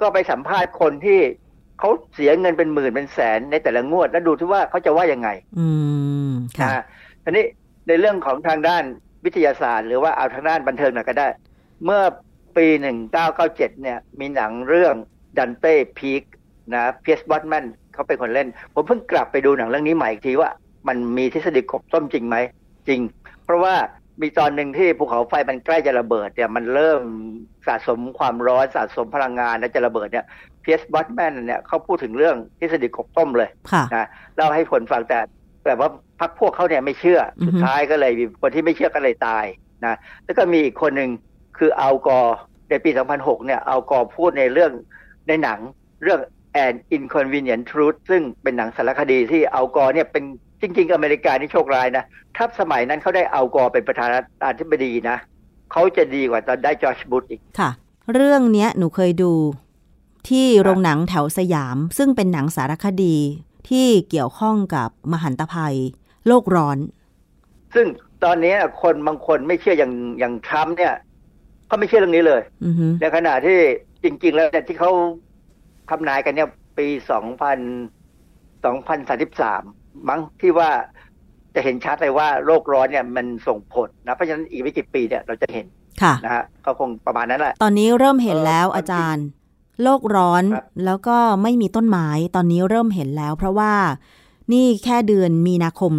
[0.00, 1.20] ก็ไปสัมภาษณ์คนที่
[1.82, 5.28] เขาเสียเงินเป็นหมื่นเป็นแสนในแต่ละงวด แล้วดูที่ว่าเขาจะว่ายังไง
[5.58, 5.66] อื
[6.28, 6.84] มค่ะนะ
[7.24, 7.44] ทีนี้
[7.88, 8.84] ในเรื่องของทางด้าน
[9.24, 11.28] วิทยาศาสตร์ หรือว่าเอาทางด้านบันเทิงหน่อยก็ได้
[11.84, 12.02] เมื่อ
[12.56, 12.66] ปี
[13.24, 14.94] 1997เนี่ย มีหนังเรื่อง
[15.38, 16.22] ดันเต้พีก
[16.74, 17.64] นะเพียสบอตแมน
[17.94, 20.50] เขาเป็นคนเล่น ผมเพิ่งกลับไปดูหนังเรื่องนี้ใหม่อีกทีว่า
[20.88, 22.36] มันมีทฤษฎีกบต้มจริงไหม
[22.88, 23.00] จริง
[23.44, 23.74] เพราะว่า
[24.20, 27.02] มีตอนหนึ่งที่ภูเขาไฟมันใกล้จะระเบิดเนี่ยมันเริ่ม
[27.66, 30.26] สะสมความร้อนสะสมพลังงานและจะระเบิดเนี่ย
[30.60, 34.06] เพียสบอตแมนเนี่ยเขาพูดถึงเรื่องทฤษฎีกบต้มเลยค่ะนะ
[34.36, 35.18] เล่าให้ผลฟังแต่
[35.64, 35.88] แต่ว่า
[36.20, 39.44] พักพวกเขาเนี่ยไม่เชื่ออือฮึสุดท้ายก็เลยมีคนที่ไม่เชื่อก็เลยตาย
[39.86, 39.94] นะ
[40.24, 41.10] แล้วก็มีอีกคนหนึ่ง
[41.58, 42.38] คืออัลกอร์
[42.70, 44.72] ในปี 2006 เนี่ยอัลกอร์พูดในเรื่อง
[45.28, 45.58] ในหนัง
[46.02, 46.20] เรื่อง
[46.66, 50.24] an inconvenient truth ซึ่งเป็นหนังสารคดีที่อัลกอร์เนี่ยเป็น
[50.60, 52.04] จริง ๆ อเมริกานี่โชคร้ายนะ
[52.36, 55.18] ถ้าสมัยนั้นเขาได้อัลกอร์เป็นประธานาธิบดีนะ
[55.72, 57.70] เขาจะดีกว่าตอนได้จอร์จบุชอีกค่ะ
[58.12, 59.32] เรื่องเนี้ยหนูเคยดู
[60.28, 63.16] ที่โรงหนังแถวสยาม ซึ่งเป็นหนังสารคดี
[63.68, 65.76] ที่เกี่ยวข้องกับมหันตภัย
[66.26, 66.78] โลกร้อน
[67.74, 67.86] ซึ่ง
[68.24, 70.94] ตอนนี้คนบางคนไม่เชื่ออย่างอย่างทรัมป์เนี่ย
[71.66, 73.58] เขาไม่เชื่อเรื่องนี้เลยอือฮึในขณะที่
[74.04, 74.90] จริง ๆ แล้วเนี่ยที่เขา
[75.90, 76.48] ทำนายกันเนี่ย
[76.78, 77.58] ปีสองพัน
[78.64, 79.62] สองพันสาสิบสาม
[80.08, 80.70] มั้งที่ว่า
[81.54, 85.66] จะเห็นชัดเลยว่าโลกร้อนเนี่ยมันส่งผลนะเพราะฉะนั้นอีกไม่กี่ปีเนี่ยเราจะเห็น
[86.02, 89.24] ค่ะนะฮะก็คงประมาณนั้นแหละ ตอนนี้เริ่มเห็นแล้วอาจารย์
[89.82, 93.72] โลกร้อนครับแล้วก็ไม่มีต้นไม้ตอนนี้เริ่มเห็นแล้ว เพราะว่า
[94.52, 95.92] นี่แค่เดือนมีนาคม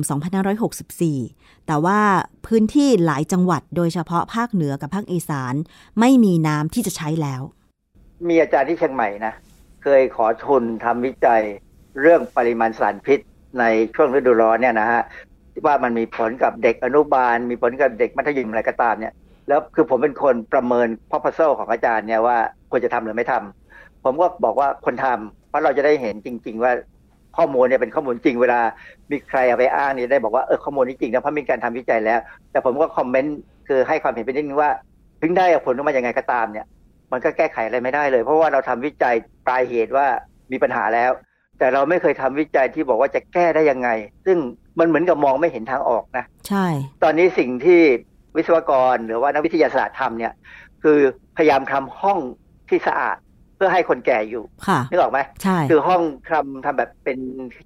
[0.81, 1.99] 2564 แต่ว่า
[2.47, 5.53] พื้นที่หลายจังหวัดโดยเฉพาะภาคเหนือกับภาคอีสาน
[5.99, 7.41] ไม่มีน้ำที่จะใช้แล้ว
[8.27, 9.33] มีอาจารย์ที่เชียงใหม่นะ
[9.83, 11.41] เคยขอทุนทำวิจัย
[12.01, 13.19] เรื่องปริมาณสารพิษ
[13.59, 13.63] ใน
[13.95, 15.01] ช่วงฤดูร้อนเนี่ยนะฮะ
[15.65, 19.13] ว่ามันมีผลกับเด็กอนุบาล มีผลกับเด็กมัธยมอะไรก็ตามเนี่ย
[19.47, 22.37] แล้วคือผมเป็นคนประเมิน proposal ของอาจารย์เนี่ยว่า
[22.71, 26.71] ควรจะทำหรือไม่ทำผมก็บอกว่าคนทำเพราะเราจะได้เห็นจริง ๆ ว่า
[27.37, 28.59] ข้อมูลเนี่ยเป็นข้อมูลจริงเวลา
[29.11, 32.19] มีใครเอาไปอ้างเนี่ยได้บอกว่าเออข้อมูลนี้จริงนะเพราะมีการทำวิจัยแล้ว
[32.51, 33.37] แต่ผมก็คอมเมนต์
[33.67, 34.71] คือให้ความเห็นไปนิดนึงว่า
[35.21, 36.65] ถึงได้ผลออกมายังไงก็ตามเนี่ย
[37.11, 40.05] มันก็แก้ไขอะไรไม่ได้เลย เพราะว่าเราทำวิจัยปลายเหตุว่า
[40.51, 41.11] มีปัญหาแล้ว
[41.59, 43.89] แต่เราไม่เคยทำวิจัยที่บอกว่าจะแก้ได้ยังไง
[44.25, 44.37] ซึ่ง
[44.79, 46.65] มันเหมือนกับมองไม่เห็นทางออกนะ ใช่
[47.03, 47.81] ตอนนี้สิ่งที่
[48.35, 50.33] วิศวกรหรือว่านักวิทยาศาสตร์ทำเนี่ย
[50.83, 50.99] คือ
[51.37, 52.19] พยายามทำห้อง
[52.69, 53.17] ที่สะอาด
[53.55, 56.01] เพื่อให้คนแก่อยู่ค่ะนึกออกไหมใช่คือห้อง
[56.31, 57.19] ทำทำแบบเป็น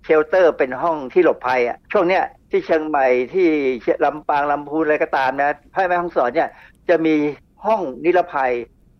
[0.03, 3.47] เชลเตอร์ เป็นห้องที่หลบภัยอะช่วงเนี้ยที่เชียงใหม่ที่
[4.05, 6.49] ลำปางลำพูนอะไรก็ตามนะพ่อแม่ห้องสอนเนี่ย
[6.89, 7.15] จะมี
[7.65, 8.51] ห้องนิรภัย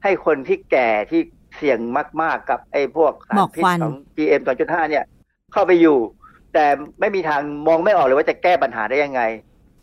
[0.04, 1.22] ให้คนที่แก่ที่
[1.56, 1.80] เสี่ยง
[2.22, 5.06] มาก ๆ กับไอ้พวกสารหมอกพิษควันของ GM 2.5 เนี่ย
[5.54, 5.98] เข้าไปอยู่
[6.58, 9.22] แต่ไม่มีทางมองไม่ออกเลยว่าจะแก้ปัญหาได้ยังไง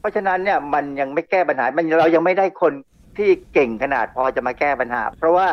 [0.01, 2.73] เพราะฉะนั้นเนี่ยมันยังไม่แก้ปัญหา มันเรายังไม่ได้คน
[3.19, 5.49] ที่เก่งขนาดพอจะมาแก้ปัญหา เพราะว่า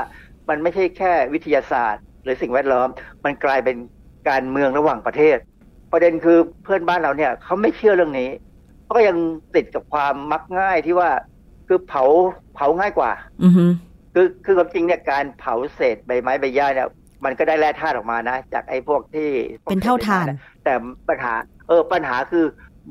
[0.50, 2.88] มันไม่ใช่แค่วิทยาศาสตร์ หรือสิ่งแวดล้อม
[3.26, 3.76] มันกลายเป็น
[4.30, 5.38] การเมืองระหว่างประเทศ
[5.92, 8.30] ประเด็นคือเพื่อนบ้านเราเนี่ยเขาไม่เชื่อเรื่องนี้
[8.84, 9.18] เขาก็ยัง
[9.56, 11.10] ติดกับความมักง่ายที่ว่า
[11.68, 12.04] คือเผา
[12.56, 13.12] เผาง่ายกว่า
[13.44, 13.66] อือฮึ
[14.14, 16.90] คือคือความจริงเนี่ยการเผาเศษใบไม้ใบหญ้าเนี่ย
[17.26, 19.30] มันก็ได้แร่ธาตุออกมานะ จากไอ้พวกที่
[19.62, 20.74] พวกเป็นเท่าทานศษใบไม้ะ แต่
[21.10, 21.34] ปัญหา
[21.68, 22.46] เออปัญหาคือ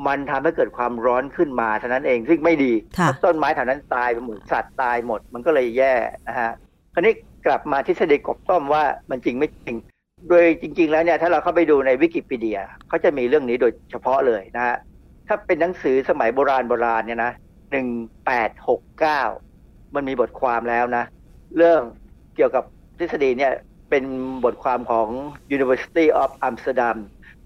[0.06, 5.94] มันทำให้เกิดความร้อนขึ้นมาเท่านั้นเองซึ่งไม่ดีค่ะต้นไม้แถวนั้นตายไปหมดสัตว์ตายหมดมันก็เลยแย่
[6.28, 6.50] นะฮะ
[6.94, 7.14] คราวนี้
[7.46, 9.76] กลับมาทฤษฎีกบต้มว่ามันจริงไม่จริง
[10.28, 14.76] โดยจริง ๆ แล้วเนี่ยถ้าเราเข้าไปดูในวิกิพีเดียเขาจะมีเรื่องนี้โดยเฉพาะเลยนะฮะ
[15.28, 17.32] ถ้าเป็นหนังสือสมัยโบราณโบราณเนี่ยนะ
[17.70, 17.88] หนึ่ง
[18.26, 19.22] แปดหกเก้า
[19.94, 21.04] มันมีบทความแล้วนะ
[21.56, 21.80] เรื่อง
[22.36, 22.64] เกี่ยวกับ
[22.98, 23.52] ทฤษฎีเนี่ย
[23.90, 24.04] เป็น
[24.44, 25.08] บทความของ
[25.56, 26.96] University of Amsterdam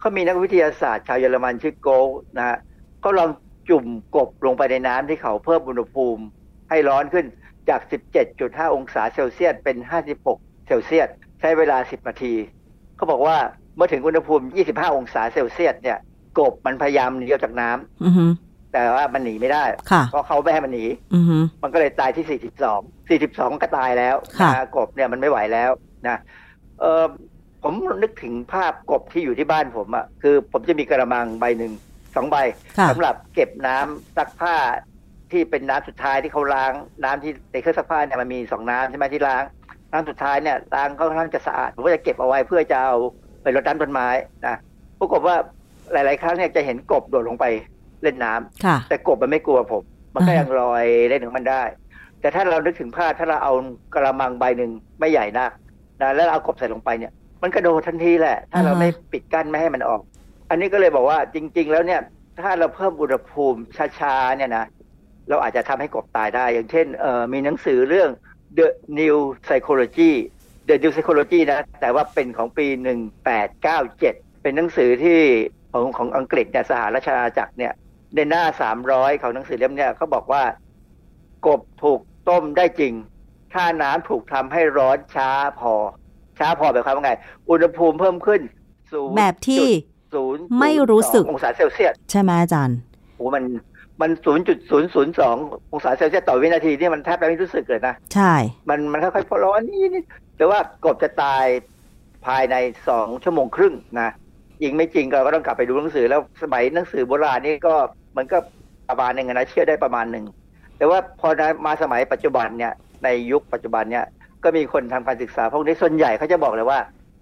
[0.05, 1.93] เขามีนักวิทยาศาสตร์ชาวเยอรมันชื่อโกล
[2.39, 2.59] นะฮะ
[3.01, 3.31] เขาลอง
[3.69, 3.87] จุ่ม
[4.17, 6.23] กบลงไปในน้ำที่เขาเพิ่มอุณหภูมิ
[6.71, 7.27] ให้ร้อนขึ้น
[7.69, 7.81] จาก
[8.29, 9.77] 17.5 องศาเซลเซียสเป็น
[10.23, 11.09] 56 เซลเซียส
[11.41, 12.35] ใช้เวลา 10 นาที
[12.97, 13.37] เขาบอกว่า
[13.77, 15.99] เมื่อถึงอุณหภูมิ 25 องศาเซลเซียสเนี่ย
[16.39, 18.25] กบมันพยายามหนีออกจากน้ำอือฮึ
[18.73, 20.85] แต่ว่ามันหนีไม่ได้ค่ะเพราะเขาไม่ให้มันหนี
[21.15, 22.41] อือฮึมันก็เลยตายที่
[23.19, 25.71] 42 42ก็ตายแล้วค่ะนะกบเนี่ยมันไม่ไหวแล้ว
[26.09, 26.19] นะ
[26.81, 27.05] เออ
[27.65, 31.73] ผมนึกถึงภาพกบที่อยู่ที่บ้านผมอะคือผมจะมีกระมังใบหนึ่ง
[32.15, 32.37] สองใบ
[32.79, 34.57] ค่ะสำหรับเก็บน้ำซักผ้า
[35.33, 36.73] ที่เป็นน้ำสุดท้ายที่เขาล้าง
[37.05, 39.43] น้ำที่ในเครื่องซักผ้าเนี่ยมันมีสองน้ำใช่ไหมที่ล้าง
[39.93, 42.97] น้ำสุดท้ายเนี่ยล้างค่อนข้างจะสะอาดผมก็จะเก็บเอาไว้เพื่อจะเอา
[43.43, 44.09] ไปรดน้ำต้นไม้
[44.47, 44.57] นะ
[45.01, 45.37] ปรากฏว่า
[45.93, 47.45] หลาย ๆ ครั้งเนี่ยจะเห็นกบโดดลงไป
[48.03, 49.83] เล่นน้ำค่ะแต่กบมันไม่กลัวผม
[50.15, 51.63] มันก็อ่าฮะยังลอยเล่นของมันได้
[52.21, 53.53] แต่ถ้าเรานึกถึงภาพถ้าเราเอา
[53.95, 55.51] กระมังใบหนึ่งไม่ใหญ่นัก
[56.01, 57.13] นะแล้วเอากบใส่ลงไปเนี่ย
[57.45, 60.01] มันกระโดดทันทีแหละ ถ้าเราไม่ปิดกั้นไม่ให้มันออก
[60.51, 62.01] อันนี้ก็เลยบอกว่าจริง ๆ แล้วเนี่ย
[62.43, 63.61] ถ้าเราเพิ่มอุณหภูมิ
[63.99, 64.65] ช้าๆเนี่ยนะ
[65.29, 68.11] เราอาจจะทำให้กบตายได้ อย่างเช่นเอ่อมีหนังสือเรื่อง
[68.59, 68.69] The
[68.99, 69.17] New
[69.47, 70.13] Psychology
[70.69, 72.67] The New Psychology นะ แต่ว่าเป็นของปี
[73.35, 75.21] 1897 เป็นหนังสือที่
[75.73, 77.73] ของของอังกฤษเนี่ยสหราชอาณาจักรเนี่ย
[78.15, 78.45] ในหน้า
[78.85, 80.43] 300 ของหนังสือเล่มเนี่ยเขาบอกว่า
[81.47, 82.95] กบถูกต้มได้จริง
[83.55, 85.31] ถ้าน้ำถูกทำให้ร้อนช้า
[85.61, 85.75] พอ
[86.39, 87.13] ช้าพอแบบความว่าไง
[87.51, 88.41] อุณหภูมิเพิ่มขึ้น
[88.93, 89.67] ศูนย์แบบที่
[90.15, 92.79] ศูนย์ไม่รู้สึกองศาเซลเซียสใช่ไหมอาจารย์
[93.17, 93.45] โอ้มัน
[94.01, 95.37] มันศูนย์จุดศูนย์ศูนย์สอง
[95.73, 98.33] องศาเซลเซียสต่อวินาทีนี่มันแทบจะไม่รู้สึกเลยนะ ใช่
[98.71, 100.03] มันมันค่อยๆพอร้อนนี่นี่
[100.37, 101.45] แต่ว่ากบจะตาย
[102.27, 102.57] ภายใน
[102.89, 104.11] สองชั่วโมงครึ่งนะ
[104.63, 107.75] จริงไม่จริงเราก็ต้องกลับไปดูหนังสือแล้วสมัยหนังสือโบราณนี่ก็
[108.17, 108.39] มันก็
[108.89, 110.25] ประมาณหนึ่งอะนะเชื่อได้ประมาณหนึ่ง
[110.77, 111.29] แต่ว่าพอ
[111.67, 112.73] มาสมัยปัจจุบันเนี่ย
[113.05, 114.05] ในยุคปัจจุบันเนี่ย
[114.45, 116.79] ก็มีคนทำการศึกษาพวกนี้ส่วนใหญ่เขาจะบอกเลยว่า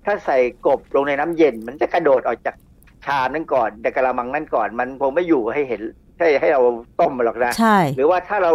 [0.06, 2.54] ถ้าใส่กบลงในน้ำเย็น มันจะกระโดดออกจาก
[3.04, 5.82] ชามนั่นก่อนจากกระมังนั่นก่อน มันคงไม่อยู่ให้เห็น
[6.18, 6.62] ให้ให้เรา
[7.00, 8.52] ต้มมันหรอกนะใช่หรือว่าถ้าเรา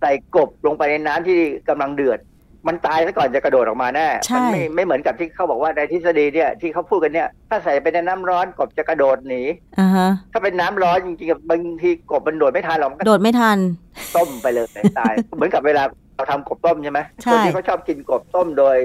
[0.00, 1.38] ใส่กบลงไปในน้ำที่
[1.68, 2.20] กำลังเดือด
[2.68, 9.42] มันตายซะก่อนจะกระโดดออกมาแน่ใช่มัไม่ไม่เหมือนกับที่เขาบอกว่าในทฤษฎีเนี่ยที่เขาพูดกันเนี่ย ถ้าใส่ไปในน้ำร้อนกบจะกระโดดหนี
[9.78, 13.58] อ่าฮะถ้าเป็นน้ำร้อนจริงๆบางทีกบมันโดดไม่ทันหรอกมันก็โดดไม่ทัน
[14.16, 14.66] ต้มไปเลย
[14.98, 15.82] ตาย เหมือนกับเวลา
[16.18, 18.76] เราทำกบต้มใช่ไหมใช่คนที่เขาชอบกินกบต้มโดย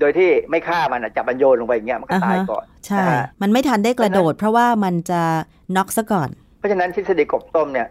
[0.00, 5.22] โดยที่ไม่ฆ่ามันอะจับมันโยนลงไปอย่างเงี้ยมันก็ตายก่อนใช่นะฮะมันไม่ทันได้กระโดด เพราะว่ามันจะ
[5.76, 6.28] น็อกซะก่อน
[6.58, 7.88] เพราะฉะนั้นทฤษฎีกบต้มเนี่ย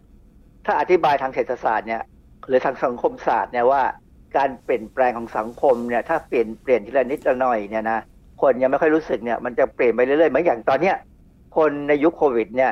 [0.66, 2.02] ถ้าอธิบายทางเศรษฐศาสตร์เนี่ย
[2.48, 3.82] หรือทางสังคมศาสตร์เนี่ยว่า
[4.38, 8.00] การเปลี่ยนแปลงของสังคมเนี่ยถ้าเปลี่ยนเปลี่ยนทีละนิดละหน่อยเนี่ยนะ
[8.42, 10.96] คนยังไม่ค่อยรู้สึกเนี่ยมันจะเปลี่ยนไปเรื่อยๆเหมือนอย่างตอนเนี้ย
[11.58, 12.72] คนในยุคโควิดเนี่ย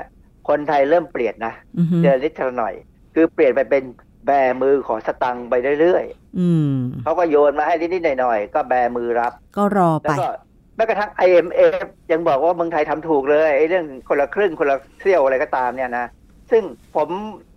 [0.50, 2.74] คนไทยเริ่มเปลี่ยนนะอือฮึทีละนิดทีละหน่อย
[3.14, 3.84] คือเปลี่ยนไปเป็น
[4.28, 6.06] แบมือขอสตังค์ไปเรื่อย
[6.40, 10.30] อืมๆเขาก็โยนมาให้นิดๆหน่อยๆก็แบมือรับ ก็รอแล้ไปวก็
[10.76, 16.06] แม้กระทั่ง IMF ยังบอกว่าเมืองไทยทำถูกเลยไอ้เรื่องคนละครึ่งคนละเสี้ยวอะไรก็ตามเนี่ยนะ
[16.52, 16.64] ซึ่ง
[16.96, 17.10] ผม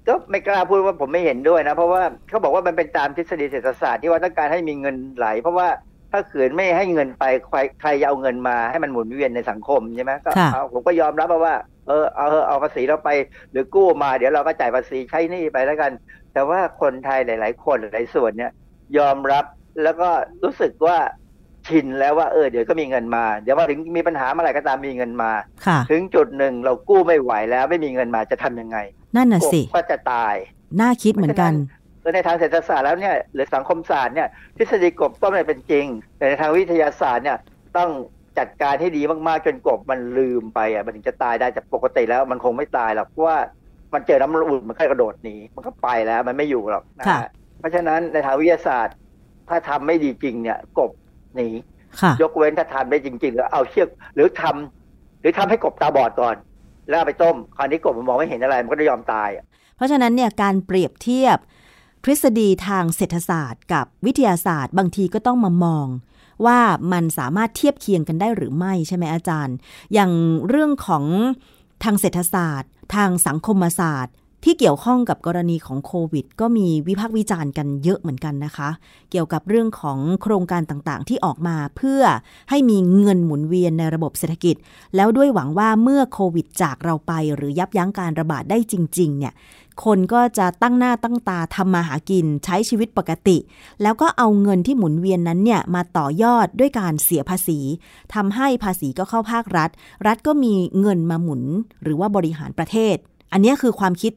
[0.09, 5.69] ก็ไม่กล้าพูดว่าผมไม่เห็นด้วยนะ เพราะว่าเขาบอกว่ามันเป็นตามทฤษฎีเศรษฐศาสตร์ที่ว่าต้องการให้มีเงินไหล เพราะว่า
[6.13, 11.55] ถ้าขืนไม่ให้เงินไปใครใครจะเอาเงินมาให้มันหมุนเวียนในสังคมใช่ไหมก็ค่ะเอาผมก็ยอมรับว่า
[11.89, 13.11] เออเอาเอาภาษีเราไป
[13.51, 15.93] หรือกู้มาเดี๋ยวเราก็จ่ายภาษีใช้หนี่ไปแล้วกัน
[16.33, 18.53] แต่ว่าคนไทยหลาย ๆ คนหลายส่วนเนี่ย
[18.99, 19.45] ยอมรับ
[19.83, 20.09] แล้วก็
[20.43, 20.99] รู้สึกว่า
[21.69, 25.33] ชินแล้วว่าเออเดี๋ยวก็มีเงินมา เดี๋ยวพอถึงมีปัญหาเมื่อไหร่ก็ตามมีเงินมา
[25.67, 28.79] ค่ะถึงจุดหนึ่งเรากู้ไม่ไหวแล้วไม่มีเงินมาจะทำยังไง
[29.17, 30.35] นั่นน่ะสิกบก็จะตาย
[30.81, 31.53] น่าคิดเหมือนกัน
[32.01, 37.39] เพราะฉะนั้นในทางเศรษฐศาสตร์แล้วเนี่ยหรือสังคมศาสตร์เนี่ยทฤษฎีกบต้มเนี่ยเป็นจริง แต่ในทางวิทยาศาสตร์เนี่ย
[37.77, 37.91] ต้อง
[38.39, 43.39] จัดการให้ดีมากๆจนกบมันลืมไปอะมันถึงจะตายได้แต่ปกติแล้วมันคงไม่ตายหรอกเพราะว่า
[43.95, 48.97] มันเจอน้ำอุ่นมันก็กระโดดหนีมันก็ไปแล้วมันไม่อยู่หรอกนะค่ะฮะเพราะฉะนั้นในทางวิทยาศาสตร์
[49.49, 50.91] ถ้าทำไม่ดีจริงเนี่ยกบ
[51.37, 51.49] หนี
[52.01, 56.37] ค่ะยกเว้นถ้าทำได้จริง ๆ แล้วเอาเชือกหรือทำหรือทำให้กบตาบอดก่อน
[56.89, 59.45] แล้วเอาไปต้มคราวนี้กบมันมองไม่เห็นอะไรมันก็จะยอมตายอะ
[59.77, 61.39] เพราะฉะนั้นเนี่ยการเปรียบเทียบ
[62.05, 65.87] ทฤษฎีทางเศรษฐศาสตร์ กับวิทยาศาสตร์ บางทีก็ต้องมามอง
[66.47, 66.59] ว่า
[66.93, 69.57] มันสามารถเทียบเคียงกันได้หรือไม่ใช่ไหมอาจารย์
[69.95, 70.13] อย่าง
[70.49, 71.05] เรื่องของ
[71.85, 74.15] ทางเศรษฐศาสตร์ ทางสังคมศาสตร์
[74.45, 78.69] ที่เกี่ยวข้องกับกรณีของโควิด ก็มีวิพากษ์วิจารณ์กันเยอะเหมือนกันนะคะ
[79.11, 82.03] เกี่ยวกับเรื่องของโครงการต่างๆ ที่ออกมาเพื่อ
[82.51, 84.57] ให้มีเงินหมุนเวียนในระบบเศรษฐกิจ
[84.97, 89.35] แล้วด้วยหวังว่าเมื่อโควิดจากเราไป หรือยับยั้งการระบาดได้จริง ๆ เนี่ย
[89.85, 93.39] คนก็จะตั้งหน้าตั้งตาทำมาหากินใช้ชีวิตปกติ
[93.83, 97.59] แล้วก็เอาเงินที่หมุนเวียนนั้นเนี่ยมาต่อยอดด้วยการเสียภาษี
[98.15, 99.71] ทำให้ภาษีก็เข้าภาครัฐ
[100.07, 101.43] รัฐก็มีเงินมาหมุน
[101.83, 102.97] หรือว่าบริหารประเทศ
[103.33, 104.13] อันนี้คือความคิด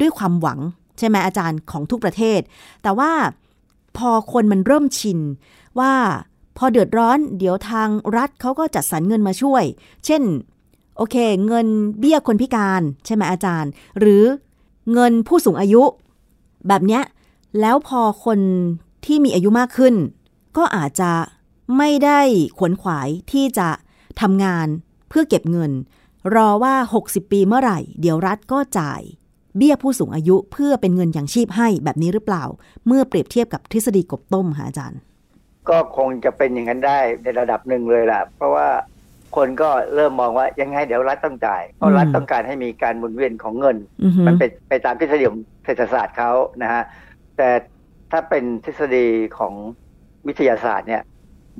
[0.00, 0.58] ด้วยความหวัง
[0.98, 2.40] ใช่ไหมอาจารย์ของทุกประเทศ
[2.82, 3.12] แต่ว่า
[3.98, 5.18] พอคนมันเริ่มชิน
[5.80, 5.92] ว่า
[6.56, 9.64] พอเดือดร้อนเดี๋ยวทางรัฐเขาก็จัดสรรเงินมาช่วย
[10.06, 10.22] เช่น
[10.96, 11.16] โอเค
[11.46, 11.66] เงิน
[11.98, 14.24] เบี้ยคนพิการใช่ไหมอาจารย์ หรือ
[14.92, 15.82] เงินผู้สูงอายุ
[16.68, 17.02] แบบเนี้ย
[17.60, 18.38] แล้วพอคน
[19.04, 19.94] ที่มีอายุมากขึ้น
[20.56, 21.12] ก็อาจจะ
[21.76, 22.20] ไม่ได้
[22.58, 23.68] ขวนขวายที่จะ
[24.20, 24.66] ทำงาน
[25.08, 25.72] เพื่อเก็บเงิน
[26.34, 26.74] รอว่า
[27.06, 29.00] 60 ปีเมื่อไหร่ เดี๋ยวรัฐก็จ่าย
[29.56, 32.44] เบี้ยผู้สูงอายุเพื่อเป็นเงินอย่างชีพให้แบบนี้หรือเปล่า
[32.86, 35.00] เมื่อเปรียบเทียบกับทฤษฎีกบต้มค่ะอาจารย์
[35.68, 38.68] ก็คงจะเป็นอย่างนั้นได้ในระดับหนึ่งเลยล่ะ เพราะว่า
[39.36, 46.82] คนก็เริ่มมองว่ายังไงเดี๋ยวรัฐต้องจ่าย เพราะรัฐต้องการให้มีการหมุนเวียนของเงินอือฮึมันเป็นไปตามทฤษฎีของเศรษฐศาสตร์เขานะฮะ
[47.36, 47.50] แต่
[48.12, 49.06] ถ้าเป็นทฤษฎี
[49.38, 49.54] ของ
[50.26, 51.02] วิทยาศาสตร์เนี่ย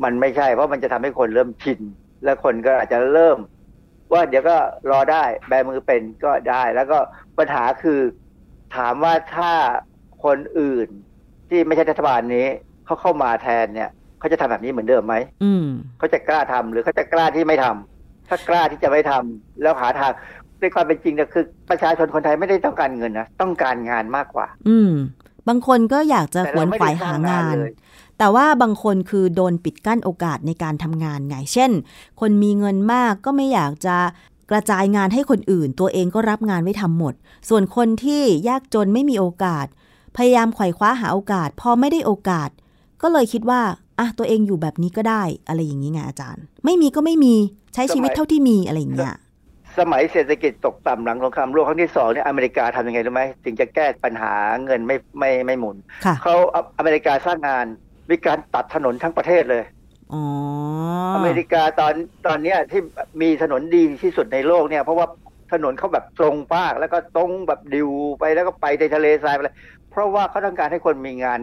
[0.05, 1.81] มันไม่ใช่ เพราะมันจะทำให้คนเริ่มชิน
[2.25, 3.39] แล้วคนก็อาจจะเริ่ม
[4.13, 4.57] ว่าเดี๋ยวก็
[4.91, 6.99] รอได้แบมือเป็นก็ได้ แล้วก็
[7.39, 8.01] ปัญหาคือ
[8.77, 9.53] ถามว่าถ้า
[10.25, 10.89] คนอื่น
[11.49, 12.47] ที่ไม่ใช่รัฐบาลนี้
[12.85, 15.65] เขาเข้ามาแทนเนี่ย เขาจะทำแบบนี้เหมือนเดิมไหมอืม
[15.99, 20.13] เขาจะกล้าทำหรือเขาจะกล้าที่ไม่ทำถ้ากล้าที่จะไม่ทำแล้วหาทาง
[20.61, 24.93] ในความเป็นจริงเนี่ยคือ ประชาชนคนไทยไม่ได้ต้องการเงินนะต้องการงานมากกว่า อืม
[25.49, 27.73] บางคนก็อยากจะแต่ขวนเราไม่ขวายได้สร้าหางงานงานเลย
[28.19, 31.71] แต่ว่าบางคนคือโดนปิดกั้นโอกาสในการทำงานไง เช่น
[32.21, 33.97] คนมีเงินมากก็ไม่อยากจะ
[34.51, 37.15] กระจายงานให้คนอื่น ตัวเองก็รับงานไว้ทำหมด
[37.49, 39.67] ส่วนคนที่ยากจนไม่มีโอกาส
[40.17, 42.51] พยายามไขว่คว้าหาโอกาส พอไม่ได้โอกาส
[43.03, 43.63] ก็เลยคิดว่า
[43.99, 47.35] อะตัวเองอยู่แบบนี้ก็ได้อะไรอย่างนี้ไงอาจารย์ ไม่มีก็ไม่มี
[47.75, 49.17] ใช้ชีวิตเท่าที่มีอะไรอย่างเงี้ย
[49.79, 54.35] สมัยเศรษฐกิจตกต่ำหลังสงครามโลกครั้งที่สองเนี่ยอเมริกาทำยังไงรู้ไหมถึงจะแก้ปัญหา
[54.65, 57.67] เงินไม่ไม่ไม่หมุนค่ะเขาเอาอเมริกาสร้างงาน
[58.11, 59.65] มีการตัดถนนทั้งประเทศเลย
[60.13, 60.23] อ๋อ
[61.15, 61.95] อเมริกาตอน
[62.27, 62.81] ตอนเนี้ยที่
[63.23, 65.07] มีถนนดีที่สุดในโลกเนี่ย เพราะว่า
[65.53, 69.57] ถนนเขาแบบตรงมากแล้วก็ตรงแบบดิวไปแล้วก็ไปในทะเลทรายไปเลย
[69.91, 71.41] เพราะว่าเขาต้องการให้คนมีงาน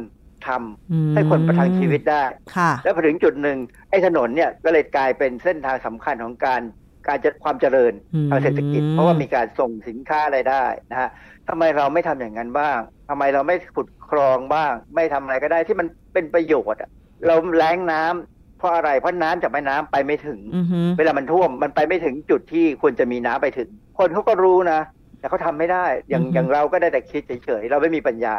[0.47, 2.23] ทำอืมให้คนประทังชีวิตได้
[2.55, 3.57] ค่ะแล้วพอถึงจุดหนึ่ง
[3.89, 6.61] ไอ้ถนนเนี่ยก็เลยกลายเป็นเส้นทางสำคัญของการ
[7.07, 11.09] การจะความเจริญอืมทางเศรษฐกิจ เพราะว่ามีการส่งสินค้าอะไรได้นะฮะ
[11.49, 12.79] ทำไมเราไม่ทำอย่างนั้นบ้าง
[13.09, 16.89] ทำไมเราไม่ขุดคลองบ้าง ไม่ทำอะไรก็ได้ที่มันเป็นประโยชน์อะ
[17.27, 24.79] เราแล้งน้ำเพราะอะไรเพราะน้ำจากแม่น้ำไปไม่ถึงอือฮึเวลามันท่วมมันไปไม่ถึงจุดที่ควรจะมีน้ำไปถึง คนเขาก็รู้นะ
[25.19, 28.35] แต่เขาทำไม่ได้อย่างอือฮึอย่างเราก็ได้แต่คิดเฉยๆเราไม่มีปัญญา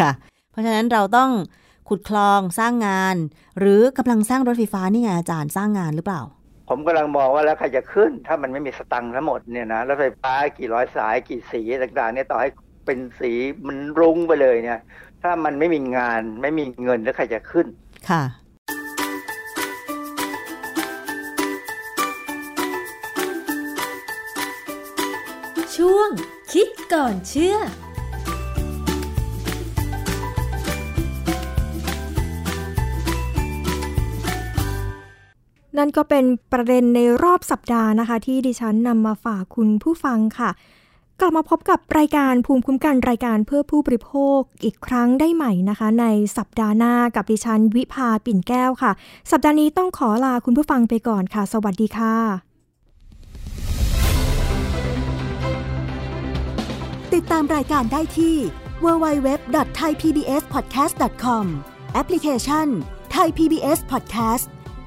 [0.00, 0.10] ค่ะ
[0.52, 1.30] เพราะฉะนั้นเราต้อง
[1.88, 3.16] ขุดคลองสร้างงาน
[3.58, 6.22] หรือกำลังสร้างรถไฟฟ้านี่ไงอาจารย์สร้างงานหรือเปล่า
[6.68, 12.50] ผมกำลังมองว่าแล้วใครจะขึ้น ถ้ามันไม่มีสตังค์ทั้งหมดเนี่ยนะรถไฟฟ้ากี่ร้อยสายกี่สีต่างๆเนี่ยต่อให้
[12.86, 13.32] เป็นสี
[13.66, 14.80] มันรุ้งไปเลยเนี่ย
[15.22, 17.66] ถ้ามันไม่มีงานไม่มีเงินแล้วใครจะขึ้น
[18.10, 18.22] ค่ะ
[25.76, 26.08] ช่วง
[26.52, 27.56] คิดก่อนเชื่อ
[35.78, 40.50] นั่นก็เป็นประเด็นในรอบสัปดาห์นะคะ ที่ดิฉันนำมาฝากคุณผู้ฟังค่ะ
[41.20, 46.06] กลับมาพบกับรายการภูมิคุ้มกันรายการเพื่อผู้บริโภคอีกครั้งได้ใหม่นะคะ ใน
[46.36, 48.92] สัปดาห์หน้ากับดิฉันวิภาปิ่นแก้วค่ะ
[49.30, 52.16] สัปดาห์นี้ต้องขอลาคุณผู้ฟังไปก่อนค่ะ สวัสดีค่ะ
[57.14, 58.36] ติดตามรายการได้ที่
[58.84, 61.44] www.thaipbspodcast.com
[61.92, 62.66] แอปพลิเคชัน
[63.14, 64.46] Thai PBS Podcast